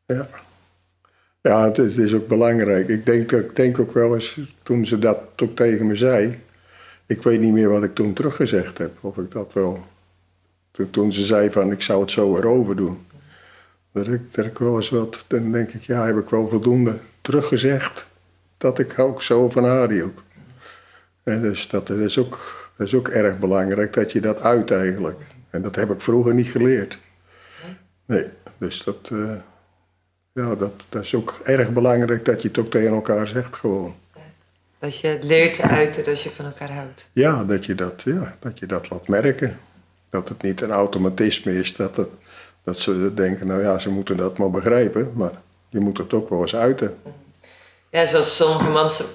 [0.06, 0.28] Ja.
[1.40, 2.88] Ja, het is, het is ook belangrijk.
[2.88, 6.42] Ik denk, ik denk ook wel eens, toen ze dat ook tegen me zei...
[7.06, 9.04] Ik weet niet meer wat ik toen teruggezegd heb.
[9.04, 9.86] Of ik dat wel...
[10.70, 13.06] Toen, toen ze zei van, ik zou het zo erover doen.
[13.92, 15.24] Dat ik, dat ik wel eens wat...
[15.26, 18.06] Dan denk ik, ja, heb ik wel voldoende teruggezegd...
[18.64, 20.22] dat ik ook zo van haar hield.
[21.22, 22.38] En dus dat, dat, is ook,
[22.76, 25.20] dat is ook erg belangrijk, dat je dat uit eigenlijk.
[25.50, 26.98] En dat heb ik vroeger niet geleerd.
[28.06, 29.10] Nee, dus dat...
[29.12, 29.36] eh,
[30.32, 33.94] ja, dat, dat is ook erg belangrijk dat je het ook tegen elkaar zegt gewoon.
[34.78, 37.08] Dat je leert te uiten dat je van elkaar houdt.
[37.12, 39.58] Ja, dat je dat, ja, dat je dat laat merken.
[40.10, 42.08] Dat het niet een automatisme is dat, het,
[42.62, 45.12] dat ze denken, nou ja, ze moeten dat maar begrijpen.
[45.14, 45.32] Maar
[45.68, 46.96] je moet het ook wel eens uiten.
[47.94, 48.70] Ja, zoals sommige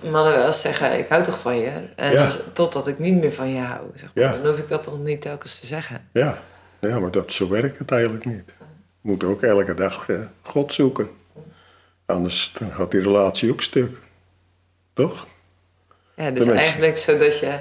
[0.10, 1.72] mannen wel eens zeggen, ik hou toch van je.
[1.96, 2.30] En Ja.
[2.54, 3.82] totdat ik niet meer van je hou.
[3.96, 4.24] Zeg maar.
[4.24, 4.32] Ja.
[4.32, 6.08] Dan hoef ik dat toch niet telkens te zeggen.
[6.12, 6.42] Ja,
[6.80, 8.44] ja maar dat, zo werkt het eigenlijk niet.
[9.02, 11.10] Je moet ook elke dag eh, God zoeken.
[12.06, 13.98] Anders dan gaat die relatie ook stuk.
[14.94, 15.28] Toch?
[16.16, 17.58] Ja, dus eigenlijk zodat je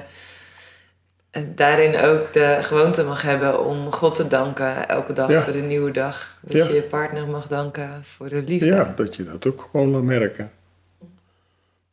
[1.30, 5.40] eh, daarin ook de gewoonte mag hebben om God te danken elke dag Ja.
[5.42, 6.38] voor de nieuwe dag.
[6.40, 8.66] Dat je je partner mag danken voor de liefde.
[8.66, 10.50] Ja, dat je dat ook gewoon laat merken.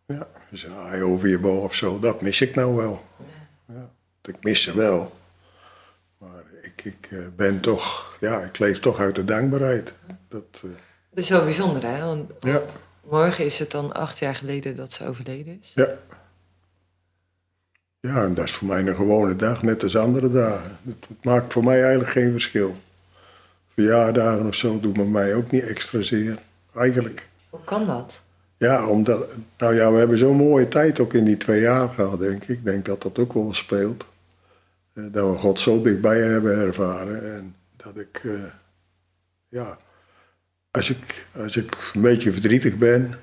[0.06, 3.04] Ja, dus hij over je boog of zo, dat mis ik nou wel.
[3.68, 3.90] Ja,
[4.22, 5.16] ik mis ze wel.
[6.18, 9.94] Maar ik, ik eh, ben toch, ja, ik leef toch uit de dankbaarheid.
[10.28, 10.62] Dat, eh,
[11.10, 12.06] Dat is wel bijzonder, hè?
[12.06, 12.52] Want, Ja.
[12.52, 15.72] want morgen is het dan acht jaar geleden dat ze overleden is.
[15.76, 15.88] ja.
[18.00, 20.78] Ja, en dat is voor mij een gewone dag, net als andere dagen.
[20.84, 22.78] Het, het maakt voor mij eigenlijk geen verschil.
[23.74, 26.40] Verjaardagen of zo doen bij mij ook niet extra zeer.
[26.76, 27.28] Eigenlijk.
[27.50, 28.24] Hoe kan dat?
[28.58, 32.20] Ja, omdat, nou ja, we hebben zo'n mooie tijd ook in die twee jaar gehad,
[32.20, 32.50] denk ik.
[32.50, 34.06] Ik denk dat dat ook wel speelt.
[34.94, 37.34] Eh, Dat we God zo dichtbij hebben ervaren.
[37.36, 38.44] En dat ik, eh,
[39.48, 39.78] ja,
[40.72, 43.20] als ik, als ik een beetje verdrietig ben,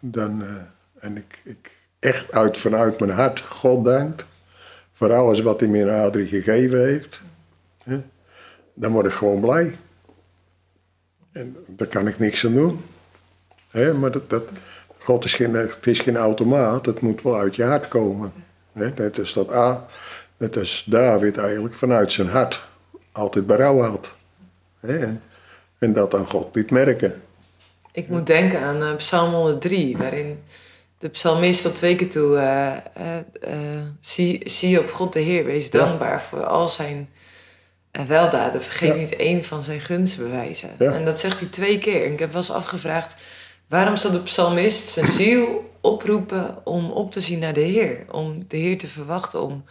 [0.00, 0.54] dan, eh,
[0.98, 4.24] en ik, ik echt uit, vanuit mijn hart God dank
[4.92, 7.22] voor alles wat hij me in Adrie gegeven heeft,
[7.84, 8.00] hè,
[8.74, 9.78] dan word ik gewoon blij.
[11.32, 12.80] En daar kan ik niks aan doen.
[13.72, 14.42] Maar dat, dat,
[14.98, 18.32] God is geen, het is geen automaat, het moet wel uit je hart komen.
[18.72, 19.86] Hè, net als dat A,
[20.36, 22.66] net als David eigenlijk vanuit zijn hart
[23.12, 24.14] altijd berouw had.
[24.80, 25.22] En,
[25.78, 27.22] en dat aan God liet merken.
[27.92, 30.42] Ik moet denken aan eh, Psalm 103, waarin
[30.98, 32.36] de psalmist tot twee keer toe...
[32.38, 35.78] eh, zie, zie op God de Heer, wees Ja.
[35.78, 37.08] dankbaar voor al zijn
[37.90, 38.62] eh, weldaden.
[38.62, 39.00] Vergeet Ja.
[39.00, 40.70] niet één van zijn gunstbewijzen.
[40.78, 40.92] Ja.
[40.92, 42.04] En dat zegt hij twee keer.
[42.04, 43.16] En ik heb wel eens afgevraagd...
[43.68, 48.04] waarom zal de psalmist zijn ziel oproepen om op te zien naar de Heer?
[48.10, 49.64] Om de Heer te verwachten, om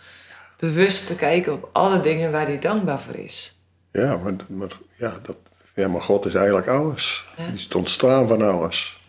[0.57, 3.60] bewust te kijken op alle dingen waar hij dankbaar voor is.
[3.91, 5.38] Ja, maar, maar, ja, dat,
[5.75, 7.25] ja, maar God is eigenlijk alles.
[7.38, 7.45] Ja.
[7.45, 9.01] Die is het ontstaan van alles.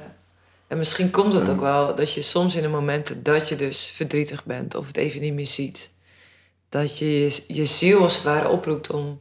[0.67, 3.91] En misschien komt het ook wel dat je soms in de momenten dat je dus
[3.95, 5.91] verdrietig bent of het even niet meer ziet,
[6.69, 9.21] dat je je, je ziel als het ware oproept om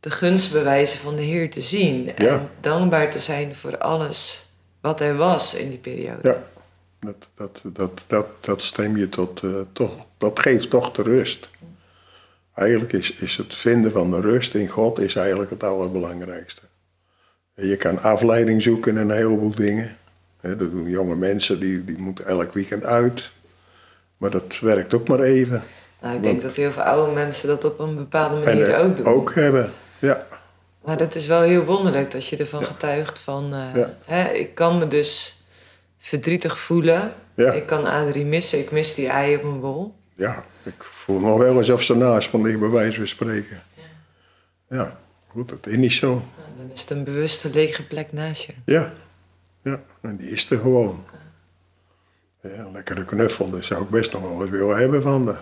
[0.00, 2.14] de gunstbewijzen van de Heer te zien Ja.
[2.16, 4.48] en dankbaar te zijn voor alles
[4.84, 6.28] wat er was in die periode.
[6.28, 6.42] Ja,
[7.00, 11.50] dat, dat, dat, dat, dat stem je tot, eh, toch, dat geeft toch de rust.
[12.54, 16.62] Eigenlijk is, is het vinden van de rust in God is eigenlijk het allerbelangrijkste.
[17.54, 19.96] Je kan afleiding zoeken in een heleboel dingen.
[20.40, 23.30] Dat doen jonge mensen, die, die moeten elk weekend uit.
[24.16, 25.62] Maar dat werkt ook maar even.
[26.00, 29.06] Nou, ik denk dat heel veel oude mensen dat op een bepaalde manier ook doen.
[29.06, 29.72] ook hebben.
[29.98, 30.26] Ja,
[30.84, 33.54] Maar dat is wel heel wonderlijk dat je ervan getuigt van...
[33.54, 33.96] eh, Ja.
[34.04, 35.42] hè, ik kan me dus
[35.98, 37.12] verdrietig voelen.
[37.34, 37.52] Ja.
[37.52, 38.58] Ik kan Adrie missen.
[38.58, 39.94] Ik mis die ei op mijn bol.
[40.14, 43.62] ja, ik voel nog wel alsof ze naast me liggen, bij wijze van spreken.
[44.68, 46.08] Ja, goed, dat is niet zo.
[46.14, 46.24] Nou,
[46.56, 48.52] dan is het een bewuste lege plek naast je.
[48.64, 48.92] Ja,
[49.62, 51.04] ja, en die is er gewoon.
[52.42, 55.36] Ja, een lekkere knuffel, dat zou ik best nog wel eens willen hebben van de.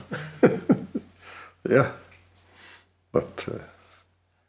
[1.76, 1.94] ja,
[3.11, 3.55] dat, eh,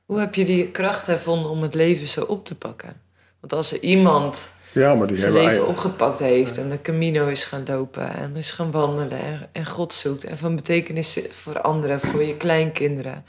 [0.06, 3.02] Hoe heb je die kracht gevonden om het leven zo op te pakken?
[3.40, 7.44] Want als er iemand ja, maar die zijn leven opgepakt heeft en de Camino is
[7.44, 12.00] gaan lopen en is gaan wandelen en, en God zoekt en van betekenis voor anderen,
[12.00, 13.26] voor je kleinkinderen.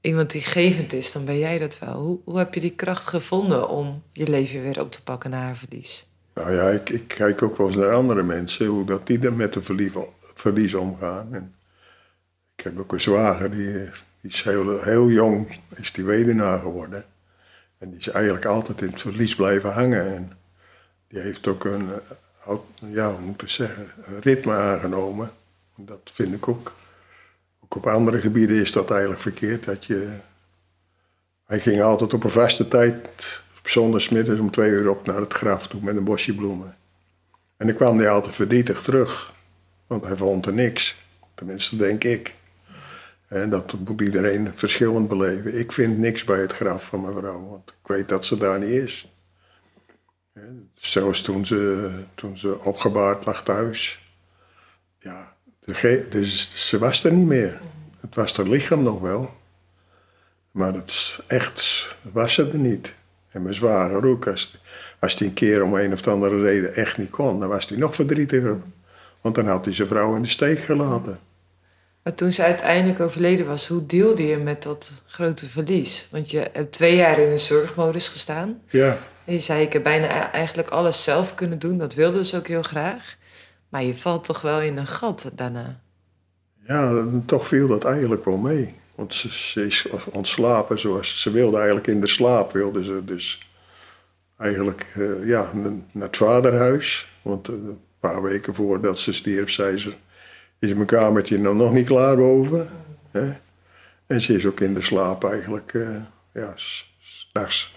[0.00, 2.00] Iemand die gevend is, dan ben jij dat wel.
[2.00, 5.40] Hoe, hoe heb je die kracht gevonden om je leven weer op te pakken na
[5.40, 6.06] haar verlies?
[6.34, 9.32] Nou ja, ik, ik kijk ook wel eens naar andere mensen, hoe dat die er
[9.32, 9.62] met de
[10.34, 11.34] verlies, omgaan.
[11.34, 11.54] En
[12.56, 13.90] ik heb ook een zwager, die
[14.32, 17.04] is heel, heel jong, is die weduwnaar geworden.
[17.78, 20.14] En die is eigenlijk altijd in het verlies blijven hangen.
[20.14, 20.32] En
[21.08, 21.88] die heeft ook een,
[22.46, 25.30] eh, ja, moet ik zeggen, een ritme aangenomen.
[25.76, 26.74] Dat vind ik ook.
[27.64, 29.64] Ook op andere gebieden is dat eigenlijk verkeerd.
[29.64, 30.18] Dat je,
[31.46, 35.32] hij ging altijd op een vaste tijd, op zondagsmiddag om twee uur op naar het
[35.32, 36.76] graf toe met een bosje bloemen.
[37.56, 39.34] En dan kwam hij altijd verdrietig terug,
[39.86, 41.02] want hij vond er niks.
[41.34, 42.34] Tenminste, denk ik.
[43.34, 45.58] En dat moet iedereen verschillend beleven.
[45.58, 48.58] Ik vind niks bij het graf van mijn vrouw, want ik weet dat ze daar
[48.58, 49.12] niet is.
[50.74, 54.12] Zelfs toen ze, toen ze opgebaard lag thuis.
[54.98, 55.36] Ja,
[56.10, 57.60] dus ze was er niet meer.
[58.00, 59.30] Het was haar lichaam nog wel.
[60.50, 62.94] Maar het echt was ze er niet.
[63.30, 64.26] En mijn zwager ook.
[64.26, 64.60] Als,
[64.98, 67.78] als hij een keer om een of andere reden echt niet kon, dan was hij
[67.78, 68.60] nog verdrietiger.
[69.20, 71.18] Want dan had hij zijn vrouw in de steek gelaten.
[72.04, 76.08] Maar toen ze uiteindelijk overleden was, hoe deelde je met dat grote verlies?
[76.10, 78.62] Want je hebt twee jaar in de zorgmodus gestaan.
[78.68, 78.98] Ja.
[79.24, 81.78] En je zei, ik heb bijna e- eigenlijk alles zelf kunnen doen.
[81.78, 83.16] Dat wilde ze ook heel graag.
[83.68, 85.80] Maar je valt toch wel in een gat daarna.
[86.66, 88.74] Ja, toch viel dat eigenlijk wel mee.
[88.94, 92.52] Want ze, ze is ontslapen zoals ze wilde eigenlijk in de slaap.
[92.52, 93.50] Wilde ze dus
[94.38, 95.50] eigenlijk uh, ja,
[95.92, 97.10] naar het vaderhuis.
[97.22, 99.94] Want uh, een paar weken voordat ze stierf zei ze
[100.64, 102.68] is mijn kamertje nou nog niet klaar boven.
[103.10, 103.32] Hè?
[104.06, 105.72] En ze is ook in de slaap eigenlijk.
[105.72, 106.52] Uh, ja,
[107.00, 107.72] s'nachts.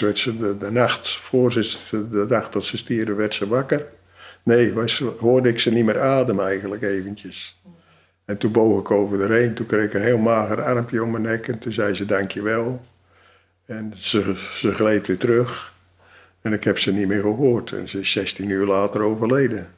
[0.00, 1.78] Werd ze de, nacht voor ze,
[2.10, 3.86] de dag dat ze stieren, werd ze wakker.
[4.42, 7.62] Nee, was, hoorde ik ze niet meer ademen eigenlijk eventjes.
[8.24, 9.54] En toen boog ik over de reen.
[9.54, 11.48] Toen kreeg ik een heel mager armpje om mijn nek.
[11.48, 12.86] En toen zei ze dankjewel.
[13.66, 15.74] En ze, ze gleed weer terug.
[16.40, 17.72] En ik heb ze niet meer gehoord.
[17.72, 19.76] En ze is 16 uur later overleden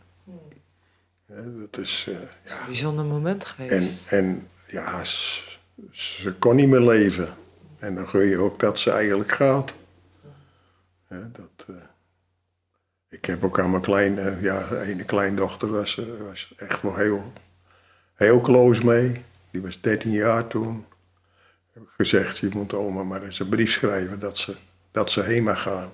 [1.45, 2.61] dat is, uh, ja.
[2.61, 4.13] een bijzonder moment geweest.
[4.13, 5.43] En, en ja, ze,
[5.91, 7.35] ze, kon niet meer leven.
[7.79, 9.75] En dan gun je ook dat ze eigenlijk gaat.
[11.09, 11.77] dat, uh,
[13.09, 17.33] ik heb ook aan mijn kleine, uh, ja, ene kleindochter was, was echt nog heel,
[18.15, 19.25] heel close mee.
[19.51, 20.87] Die was 13 jaar toen.
[21.73, 24.57] Heb ik gezegd, je moet oma maar eens een brief schrijven dat ze,
[24.91, 25.91] dat ze heen mag gaan.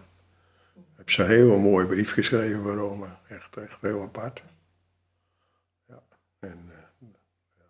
[0.96, 3.20] Heb ze een heel mooie brief geschreven voor oma.
[3.28, 4.42] Echt, echt heel apart.
[6.38, 7.08] En uh,
[7.58, 7.64] ja,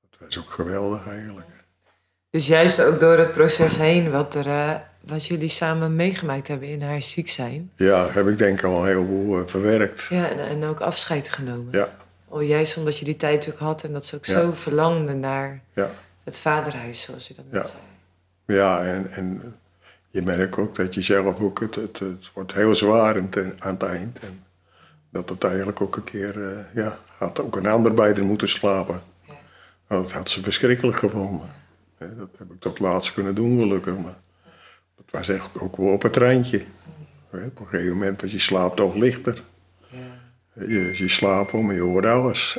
[0.00, 1.46] dat, dat, was ook geweldig eigenlijk.
[2.30, 6.68] Dus juist ook door het proces heen, wat, er, uh, wat jullie samen meegemaakt hebben
[6.68, 7.70] in haar ziek zijn.
[7.76, 10.02] Ja, heb ik denk ik al een heleboel uh, verwerkt.
[10.02, 11.72] Ja, en, en, ook afscheid genomen.
[11.72, 11.96] Ja.
[12.28, 14.40] Al juist omdat je die tijd ook had en dat ze ook ja.
[14.40, 15.90] zo verlangde naar ja.
[16.24, 17.72] het vaderhuis, zoals je dat net ja.
[17.72, 18.58] zei.
[18.58, 19.56] Ja, en, en
[20.08, 23.82] je merkt ook dat je zelf ook, het, het, het wordt heel zwaar aan het
[23.82, 24.18] eind.
[24.18, 24.44] En
[25.10, 29.02] dat het eigenlijk ook een keer, uh, ja, had ook een ander bij moeten slapen.
[29.88, 29.94] Ja.
[29.94, 31.54] Nou, dat had ze verschrikkelijk gevonden.
[31.98, 33.96] Ja, dat heb ik tot laatst kunnen doen, gelukkig.
[33.96, 34.20] Maar
[34.96, 36.64] dat was echt ook wel op het randje.
[37.32, 37.44] Ja.
[37.44, 39.42] Op een gegeven moment, want je slaapt toch lichter.
[40.52, 42.58] Je, je slaapt om en je hoort alles.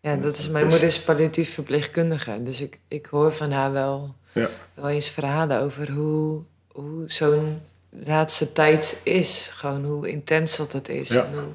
[0.00, 2.42] Ja, dat is, mijn moeder is palliatief verpleegkundige.
[2.42, 4.14] Dus ik, ik hoor van haar wel,
[4.74, 9.50] wel eens verhalen over hoe, hoe zo'n laatste tijd is.
[9.52, 11.10] Gewoon hoe intens dat het is.
[11.10, 11.52] En hoe,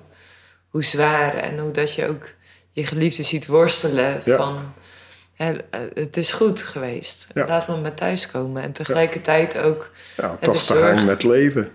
[0.70, 1.34] hoe zwaar.
[1.34, 2.34] En hoe dat je ook
[2.80, 4.74] je geliefde ziet worstelen van...
[5.34, 5.54] Hè,
[5.94, 7.28] het is goed geweest.
[7.34, 8.63] Laat me maar thuiskomen.
[8.63, 9.92] En tegelijkertijd ook...
[10.18, 11.72] Ja, toch te hangen met leven.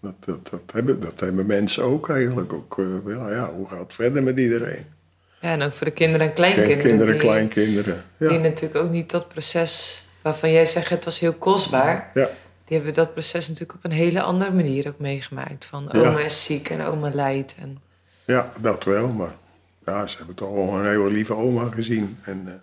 [0.00, 2.52] Dat, dat, dat, hebben, dat hebben mensen ook eigenlijk.
[2.52, 4.86] Ook, uh, ja, hoe gaat het verder met iedereen?
[5.40, 6.78] Ja, en ook voor de kinderen en kleinkinderen.
[6.78, 8.04] Kinderen, die, kleinkinderen.
[8.16, 8.28] Ja.
[8.28, 12.10] Die natuurlijk ook niet dat proces waarvan jij zegt het was heel kostbaar.
[12.14, 12.30] Ja
[12.68, 15.64] die hebben dat proces natuurlijk op een hele andere manier ook meegemaakt.
[15.64, 17.54] Van oma is ziek en oma lijdt.
[17.60, 17.78] En...
[18.24, 19.08] Ja, dat wel.
[19.08, 19.34] Maar
[19.88, 22.18] ja, ze hebben toch wel een hele lieve oma gezien.
[22.22, 22.54] En uh,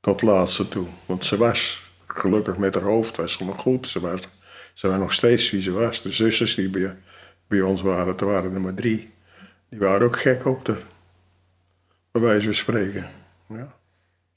[0.00, 0.86] tot laatste toe.
[1.06, 3.88] Want ze was gelukkig met haar hoofd was ze nog goed.
[3.88, 4.20] Ze was,
[4.74, 6.02] ze was nog steeds wie ze was.
[6.02, 6.96] De zusters die bij,
[7.46, 9.12] bij ons waren, er waren er maar drie.
[9.68, 10.82] Die waren ook gek op haar.
[12.10, 13.10] Bij wijze van spreken.
[13.48, 13.74] Ja,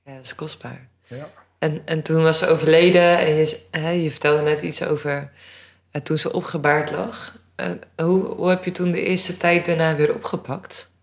[0.03, 0.87] ja dat is kostbaar.
[1.07, 1.31] Ja.
[1.59, 5.31] En, en toen was ze overleden en je, hè, je vertelde net iets over
[5.91, 7.37] uh, toen ze opgebaard lag.
[7.57, 10.93] Uh, hoe, hoe heb je toen de eerste tijd daarna weer opgepakt?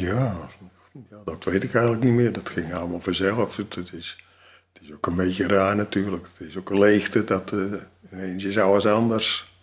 [0.00, 0.48] Ja,
[1.10, 2.32] ja, dat weet ik eigenlijk niet meer.
[2.32, 3.56] Dat ging allemaal vanzelf.
[3.56, 4.24] Het, het, is,
[4.72, 6.26] het is ook een beetje raar natuurlijk.
[6.36, 7.24] Het is ook een leegte.
[7.24, 7.72] Dat, uh,
[8.12, 9.54] ineens is alles anders.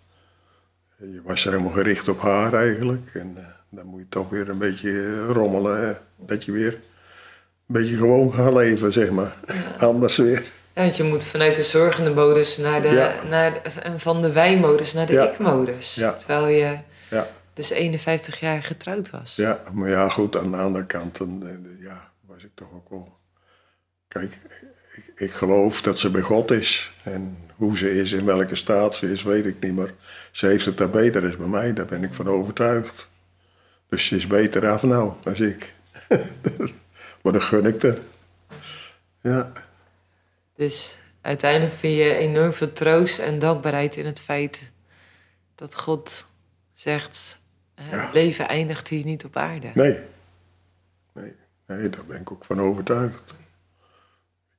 [0.97, 3.09] Je was er helemaal gericht op haar eigenlijk.
[3.13, 3.37] En
[3.69, 5.97] dan moet je toch weer een beetje rommelen.
[6.17, 6.81] dat je weer een
[7.81, 9.37] beetje gewoon gaan leven, zeg maar.
[9.77, 10.43] Anders weer.
[10.73, 14.93] Ja, want je moet vanuit de zorgende modus naar de, naar de, van de wij-modus
[14.93, 15.93] naar de ik-modus.
[15.93, 16.77] Terwijl je
[17.53, 19.35] dus 51 jaar getrouwd was.
[19.35, 22.89] Ja, maar ja, goed, aan de andere kant dan, eh, ja, was ik toch ook
[22.89, 23.17] wel...
[24.07, 24.39] Kijk,
[24.95, 26.93] ik, ik geloof dat ze bij God is.
[27.03, 29.75] En hoe ze is, in welke staat ze is, weet ik niet.
[29.75, 29.93] Maar
[30.31, 33.09] ze heeft het daar beter als bij mij, daar ben ik van overtuigd.
[33.89, 35.73] Dus ze is beter af nou, als ik.
[37.21, 37.97] maar dat gun ik er.
[39.21, 39.51] Ja.
[40.55, 44.71] Dus uiteindelijk vind je enorm veel troost en dankbaarheid in het feit
[45.55, 46.25] dat God
[46.73, 47.39] zegt:
[47.75, 47.83] Ja.
[47.83, 49.71] het leven eindigt hier niet op aarde.
[49.73, 49.99] Nee.
[51.13, 51.35] nee.
[51.67, 53.33] Nee, daar ben ik ook van overtuigd.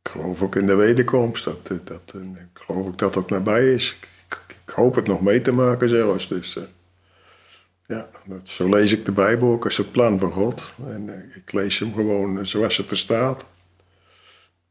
[0.03, 1.45] Ik geloof ook in de wederkomst.
[1.45, 3.97] Dat, dat, dat, en ik geloof ook dat dat nabij is.
[4.01, 6.29] Ik, ik hoop het nog mee te maken zelfs.
[6.29, 6.63] Dus, eh,
[7.87, 10.63] ja, dat, zo lees ik de Bijbel ook als het plan van God.
[10.87, 13.45] En eh, ik lees hem gewoon eh, zoals het er staat.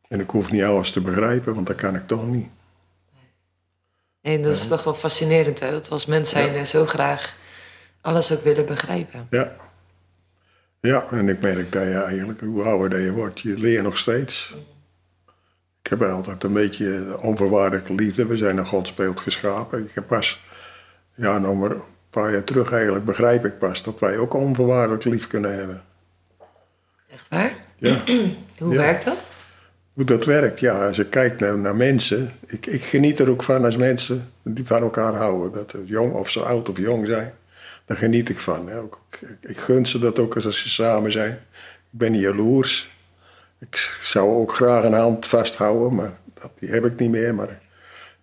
[0.08, 2.50] En ik hoef niet alles te begrijpen, want dat kan ik toch niet.
[4.22, 5.72] En dat is toch wel fascinerend, hè?
[5.72, 7.36] Dat we als mens zijn eh, zo graag
[8.04, 9.28] alles ook willen begrijpen.
[9.30, 9.56] Ja.
[10.80, 13.98] Ja, en ik merk dat je eigenlijk, hoe ouder dat je wordt, je leert nog
[13.98, 14.56] steeds.
[15.82, 18.26] Ik heb altijd een beetje onvoorwaardelijke liefde.
[18.26, 19.84] We zijn naar Gods beeld geschapen.
[19.84, 20.44] Ik heb pas,
[21.16, 25.04] ja, nog maar een paar jaar terug eigenlijk, begrijp ik pas dat wij ook onvoorwaardelijk
[25.04, 25.84] lief kunnen hebben.
[27.12, 27.54] Echt waar?
[27.76, 28.04] Ja.
[28.58, 28.78] Hoe Ja.
[28.80, 29.30] werkt dat?
[29.94, 32.32] Hoe dat werkt, ja, als je kijkt naar, naar mensen.
[32.46, 35.52] Ik, ik geniet er ook van als mensen die van elkaar houden.
[35.52, 37.34] Dat ze jong of ze oud of jong zijn.
[37.86, 38.68] Daar geniet ik van.
[38.68, 38.84] hè.
[38.84, 38.96] Ik,
[39.42, 41.32] ik gun ze dat ook als ze samen zijn.
[41.32, 42.92] Ik ben niet jaloers.
[43.60, 47.36] Ik zou ook graag een hand vasthouden, maar dat, die heb ik niet meer.
[47.36, 47.60] Maar ik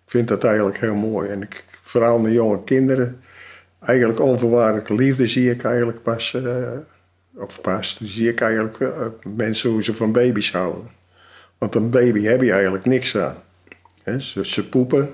[0.05, 1.29] vind dat eigenlijk heel mooi.
[1.29, 3.21] En ik, vooral met jonge kinderen.
[3.79, 6.33] Eigenlijk onvoorwaardelijke liefde zie ik eigenlijk pas.
[6.33, 6.71] eh,
[7.35, 9.05] of pas, zie ik eigenlijk eh,
[9.35, 10.89] mensen hoe ze van baby's houden.
[11.57, 13.35] Want een baby heb je eigenlijk niks aan.
[14.19, 15.09] Ze, ze poepen,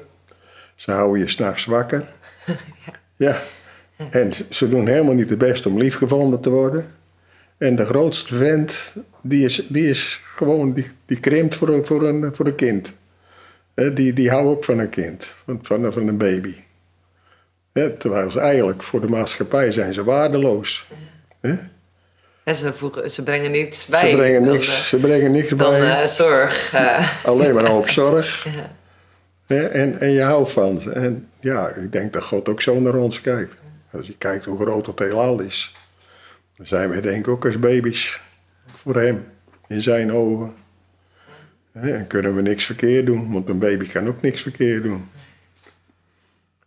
[0.75, 2.03] ze houden je s'nachts wakker.
[3.15, 3.37] Ja.
[4.09, 6.91] En ze- doen helemaal niet het best om liefgevonden te worden.
[7.57, 8.73] En de grootste vent,
[9.21, 12.91] die is, die is gewoon, die, die krimpt voor een, voor een, voor een kind.
[13.93, 16.55] Die, die houdt ook van een kind, van, van, van een baby.
[17.97, 20.87] Terwijl ze eigenlijk voor de maatschappij zijn ze waardeloos.
[22.43, 24.09] En ze, voegen, ze brengen niets bij.
[24.09, 26.01] Ze brengen dan, niks, ze brengen niks Dan bij.
[26.01, 26.73] eh, zorg.
[26.73, 27.25] eh.
[27.25, 28.45] Alleen maar een hoop zorg.
[29.47, 29.55] Ja.
[29.57, 30.91] En, en je houdt van ze.
[30.91, 33.57] En ja, ik denk dat God ook zo naar ons kijkt.
[33.97, 35.73] Als je kijkt hoe groot het heelal is.
[36.55, 38.21] Dan zijn wij denk ik ook als baby's.
[38.65, 39.25] Voor hem.
[39.67, 40.55] In zijn ogen.
[41.71, 43.31] En kunnen we niks verkeerd doen.
[43.31, 45.09] Want een baby kan ook niks verkeerd doen.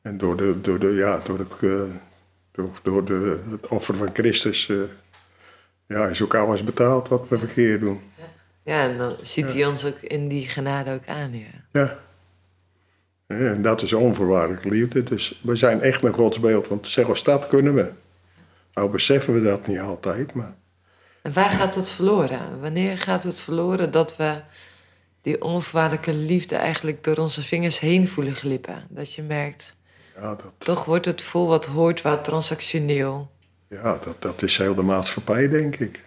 [0.03, 1.95] En door, de, door, de, ja, door, het, eh,
[2.53, 4.69] door, door de, het offer van Christus...
[4.69, 4.77] eh,
[5.87, 8.01] ja, is ook alles betaald wat we verkeerd doen.
[8.63, 11.33] ja, en dan ziet hij ons ook in die genade ook aan.
[11.39, 11.47] Ja.
[11.73, 11.99] Ja.
[13.39, 15.03] En dat is onvoorwaardelijke liefde.
[15.03, 16.69] Dus we zijn echt naar Gods beeld.
[16.69, 17.93] Want zeg als dat kunnen we.
[18.75, 20.35] Nou beseffen we dat niet altijd.
[20.35, 20.55] Maar
[21.23, 22.61] En waar gaat het verloren?
[22.61, 24.41] Wanneer gaat het verloren dat we
[25.23, 28.87] die onvoorwaardelijke liefde eigenlijk door onze vingers heen voelen glippen?
[28.89, 29.75] Dat je merkt,
[30.15, 33.31] ja, dat, toch wordt het vol wat hoort wat transactioneel.
[33.69, 36.05] ja dat, dat is heel de maatschappij, denk ik.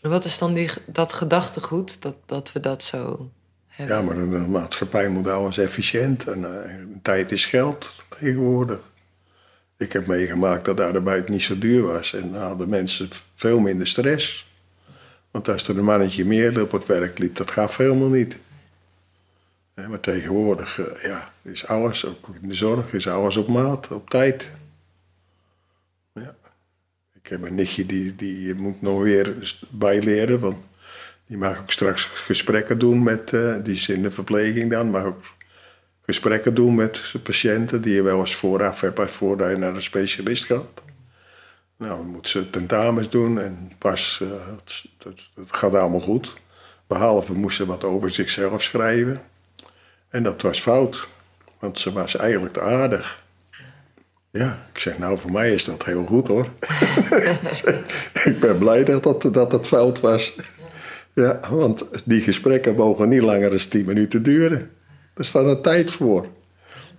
[0.00, 3.30] En wat is dan die, dat gedachtegoed, dat, dat we dat zo
[3.76, 6.26] Ja, maar een, maatschappij moet alles efficiënt.
[6.26, 8.80] En eh, tijd is geld tegenwoordig.
[9.76, 12.12] Ik heb meegemaakt dat de arbeid niet zo duur was.
[12.14, 14.54] En dan hadden mensen veel minder stress.
[15.30, 18.38] Want als er een mannetje meer op het werk liep, dat gaf helemaal niet.
[19.74, 24.10] Maar tegenwoordig eh, ja, is alles, ook in de zorg, is alles op maat, op
[24.10, 24.50] tijd.
[26.14, 26.36] Ja.
[27.12, 30.40] Ik heb een nichtje die, die moet nog weer bijleren.
[30.40, 30.56] Want
[31.26, 35.04] die mag ook straks gesprekken doen met, eh, die is in de verpleging dan, mag
[35.04, 35.22] ook
[36.02, 40.44] gesprekken doen met patiënten die je wel eens vooraf hebt voordat je naar een specialist
[40.44, 40.82] gaat.
[41.78, 44.84] Nou, dan moet ze tentamens doen en pas, eh, het,
[45.34, 46.34] het, gaat allemaal goed.
[46.86, 49.22] Behalve moest ze wat over zichzelf schrijven.
[50.08, 51.08] En dat was fout,
[51.58, 53.24] want ze was eigenlijk te aardig.
[54.30, 56.48] Ja, ik zeg, nou, voor mij is dat heel goed hoor.
[58.30, 60.36] ik ben blij dat dat, dat het fout was.
[61.16, 64.70] Ja, want die gesprekken mogen niet langer dan 10 minuten duren.
[65.14, 66.26] Er staat een tijd voor.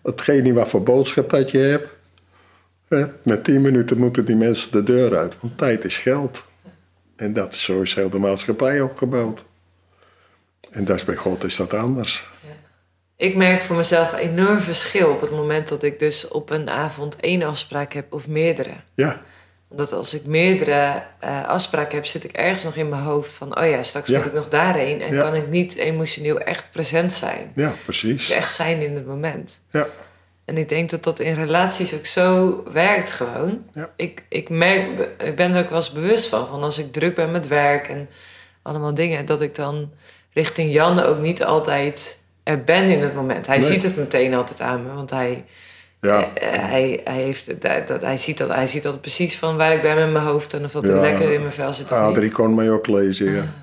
[0.04, 1.98] Hetgeen wat voor boodschap dat je hebt.
[3.24, 5.36] Met 10 minuten moeten die mensen de deur uit.
[5.40, 6.44] Want tijd is geld.
[7.16, 7.66] En dat is
[7.96, 9.46] heel de maatschappij opgebouwd.
[10.70, 12.28] En dat is bij God is dat anders.
[13.18, 16.70] Ik merk voor mezelf een enorm verschil op het moment dat ik dus op een
[16.70, 18.74] avond één afspraak heb of meerdere.
[18.94, 19.22] Ja,
[19.70, 23.60] Omdat als ik meerdere eh, afspraken heb, zit ik ergens nog in mijn hoofd van...
[23.60, 24.18] oh ja, straks Ja.
[24.18, 25.02] moet ik nog daarheen.
[25.02, 25.22] En Ja.
[25.22, 27.52] kan ik niet emotioneel echt present zijn.
[27.56, 28.30] ja, Dus precies.
[28.30, 29.60] echt zijn in het moment.
[29.72, 29.88] Ja,
[30.46, 33.64] En ik denk dat dat in relaties ook zo werkt gewoon.
[33.74, 33.90] Ja.
[33.96, 36.48] Ik, ik, merk, ik ben er ook wel eens bewust van.
[36.48, 38.10] Van als ik druk ben met werk en
[38.62, 39.26] allemaal dingen...
[39.26, 39.92] dat ik dan
[40.34, 43.48] richting Jan ook niet altijd er ben in het moment.
[43.48, 43.68] Hij Nee.
[43.72, 44.94] ziet het meteen altijd aan me.
[44.94, 45.46] Want hij,
[46.02, 49.58] Ja, eh, hij, hij, heeft, dat, dat, hij, ziet dat, hij ziet altijd precies van
[49.58, 50.54] waar ik ben met mijn hoofd...
[50.54, 50.90] en of dat Ja.
[50.90, 52.00] er lekker in mijn vel zit niet.
[52.00, 53.54] Adrie kon mij ook lezen, ja.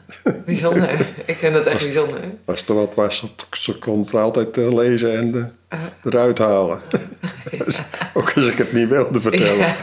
[0.47, 1.09] Bijzonder.
[1.24, 2.20] ik vind dat echt bijzonder.
[2.45, 6.80] Als er wat was, ze kon voor altijd eh, lezen en eh, eruit halen.
[7.64, 7.80] Dus
[8.14, 9.74] ook als ik het niet wilde vertellen.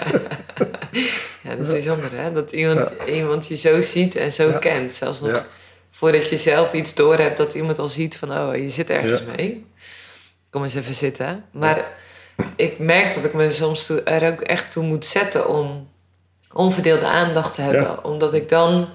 [1.43, 2.31] Ja, dat is bijzonder hè.
[2.31, 4.91] Dat iemand, iemand je zo ziet en zo kent.
[4.91, 5.45] Zelfs nog
[5.91, 7.37] voordat je zelf iets doorhebt...
[7.37, 9.65] dat iemand al ziet van, oh, je zit ergens mee.
[10.49, 11.43] Kom eens even zitten.
[11.51, 11.91] Maar
[12.55, 15.47] ik merk dat ik me soms er ook echt toe moet zetten...
[15.49, 15.89] om
[16.53, 17.81] onverdeelde aandacht te hebben.
[17.81, 17.99] Ja.
[18.03, 18.87] Omdat ik dan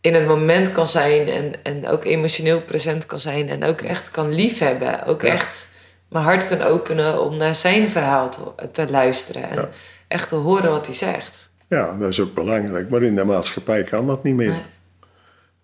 [0.00, 1.28] in het moment kan zijn...
[1.28, 3.48] En, en ook emotioneel present kan zijn...
[3.48, 5.04] en ook echt kan liefhebben.
[5.04, 5.32] Ook Ja.
[5.32, 5.68] echt
[6.08, 9.50] mijn hart kan openen om naar zijn verhaal te, te luisteren...
[9.50, 9.68] en Ja.
[10.08, 11.50] echt te horen wat hij zegt.
[11.68, 12.88] Ja, dat is ook belangrijk.
[12.90, 14.54] Maar in de maatschappij kan dat niet meer.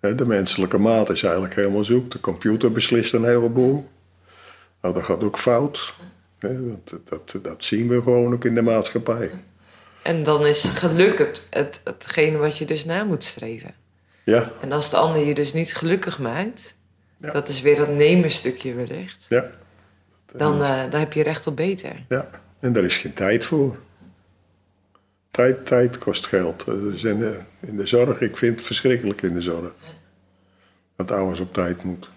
[0.00, 0.14] Nee.
[0.14, 2.11] De menselijke maat is eigenlijk helemaal zoek.
[2.11, 3.88] De computer beslist een heleboel.
[4.82, 5.94] Nou, dat gaat ook fout.
[7.05, 9.30] Dat, dat, zien we gewoon ook in de maatschappij.
[10.03, 13.74] En dan is geluk het, het, hetgene wat je dus na moet streven.
[14.24, 16.74] Ja, En als de ander je dus niet gelukkig maakt,
[17.16, 17.30] Ja.
[17.32, 19.51] dat is weer dat nemen stukje wellicht, ja,
[20.36, 22.05] dan, eh, dan heb je recht op beter.
[22.09, 22.28] ja.
[22.61, 23.78] En daar is geen tijd voor.
[25.30, 26.64] Tijd, tijd kost geld.
[26.64, 29.72] Dus in, de, in de zorg, ik vind het verschrikkelijk in de zorg.
[30.97, 32.09] Dat alles op tijd moet.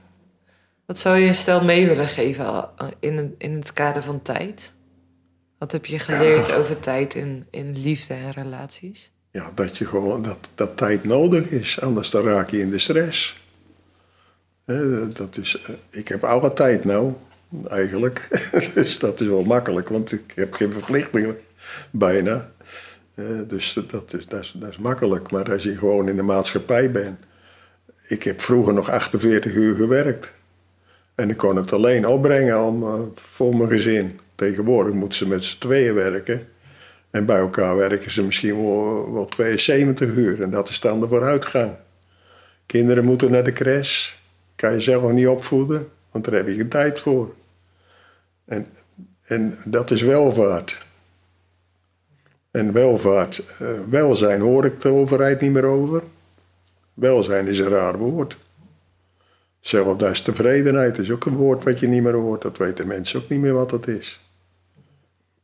[0.88, 4.22] Wat zou je een stel mee willen geven al- in, het- in het kader van
[4.22, 4.72] tijd?
[5.58, 9.12] Wat heb je geleerd over tijd in, in liefde en relaties?
[9.32, 12.80] Ja, dat je gewoon dat, dat tijd nodig is, anders dan raak je in de
[12.80, 13.46] stress.
[15.14, 17.14] Dat is, eh, ik heb alle tijd nou,
[17.68, 18.28] eigenlijk.
[18.74, 21.38] dus dat is wel makkelijk, want ik heb geen verplichtingen
[21.92, 22.52] bijna.
[23.16, 25.32] Eh, dus dat is, dat, is, dat is makkelijk.
[25.32, 27.20] Maar als je gewoon in de maatschappij bent.
[28.08, 30.34] Ik heb vroeger nog 48 uur gewerkt.
[31.18, 34.20] En ik kon het alleen opbrengen om, eh, voor mijn gezin.
[34.36, 36.48] Tegenwoordig moeten ze met z'n tweeën werken.
[37.10, 40.42] En bij elkaar werken ze misschien wel, wel 72 uur.
[40.42, 41.72] En dat is dan de vooruitgang.
[42.66, 44.14] Kinderen moeten naar de crash.
[44.56, 47.34] Kan je zelf niet opvoeden, want daar heb je geen tijd voor.
[48.46, 48.68] En,
[49.24, 50.86] en dat is welvaart.
[52.52, 56.04] En welvaart, eh, welzijn hoor ik de overheid niet meer over.
[56.94, 58.38] Welzijn is een raar woord.
[59.60, 62.42] Zelfs als tevredenheid is ook een woord wat je niet meer hoort.
[62.42, 64.20] Dat weten mensen ook niet meer wat dat is.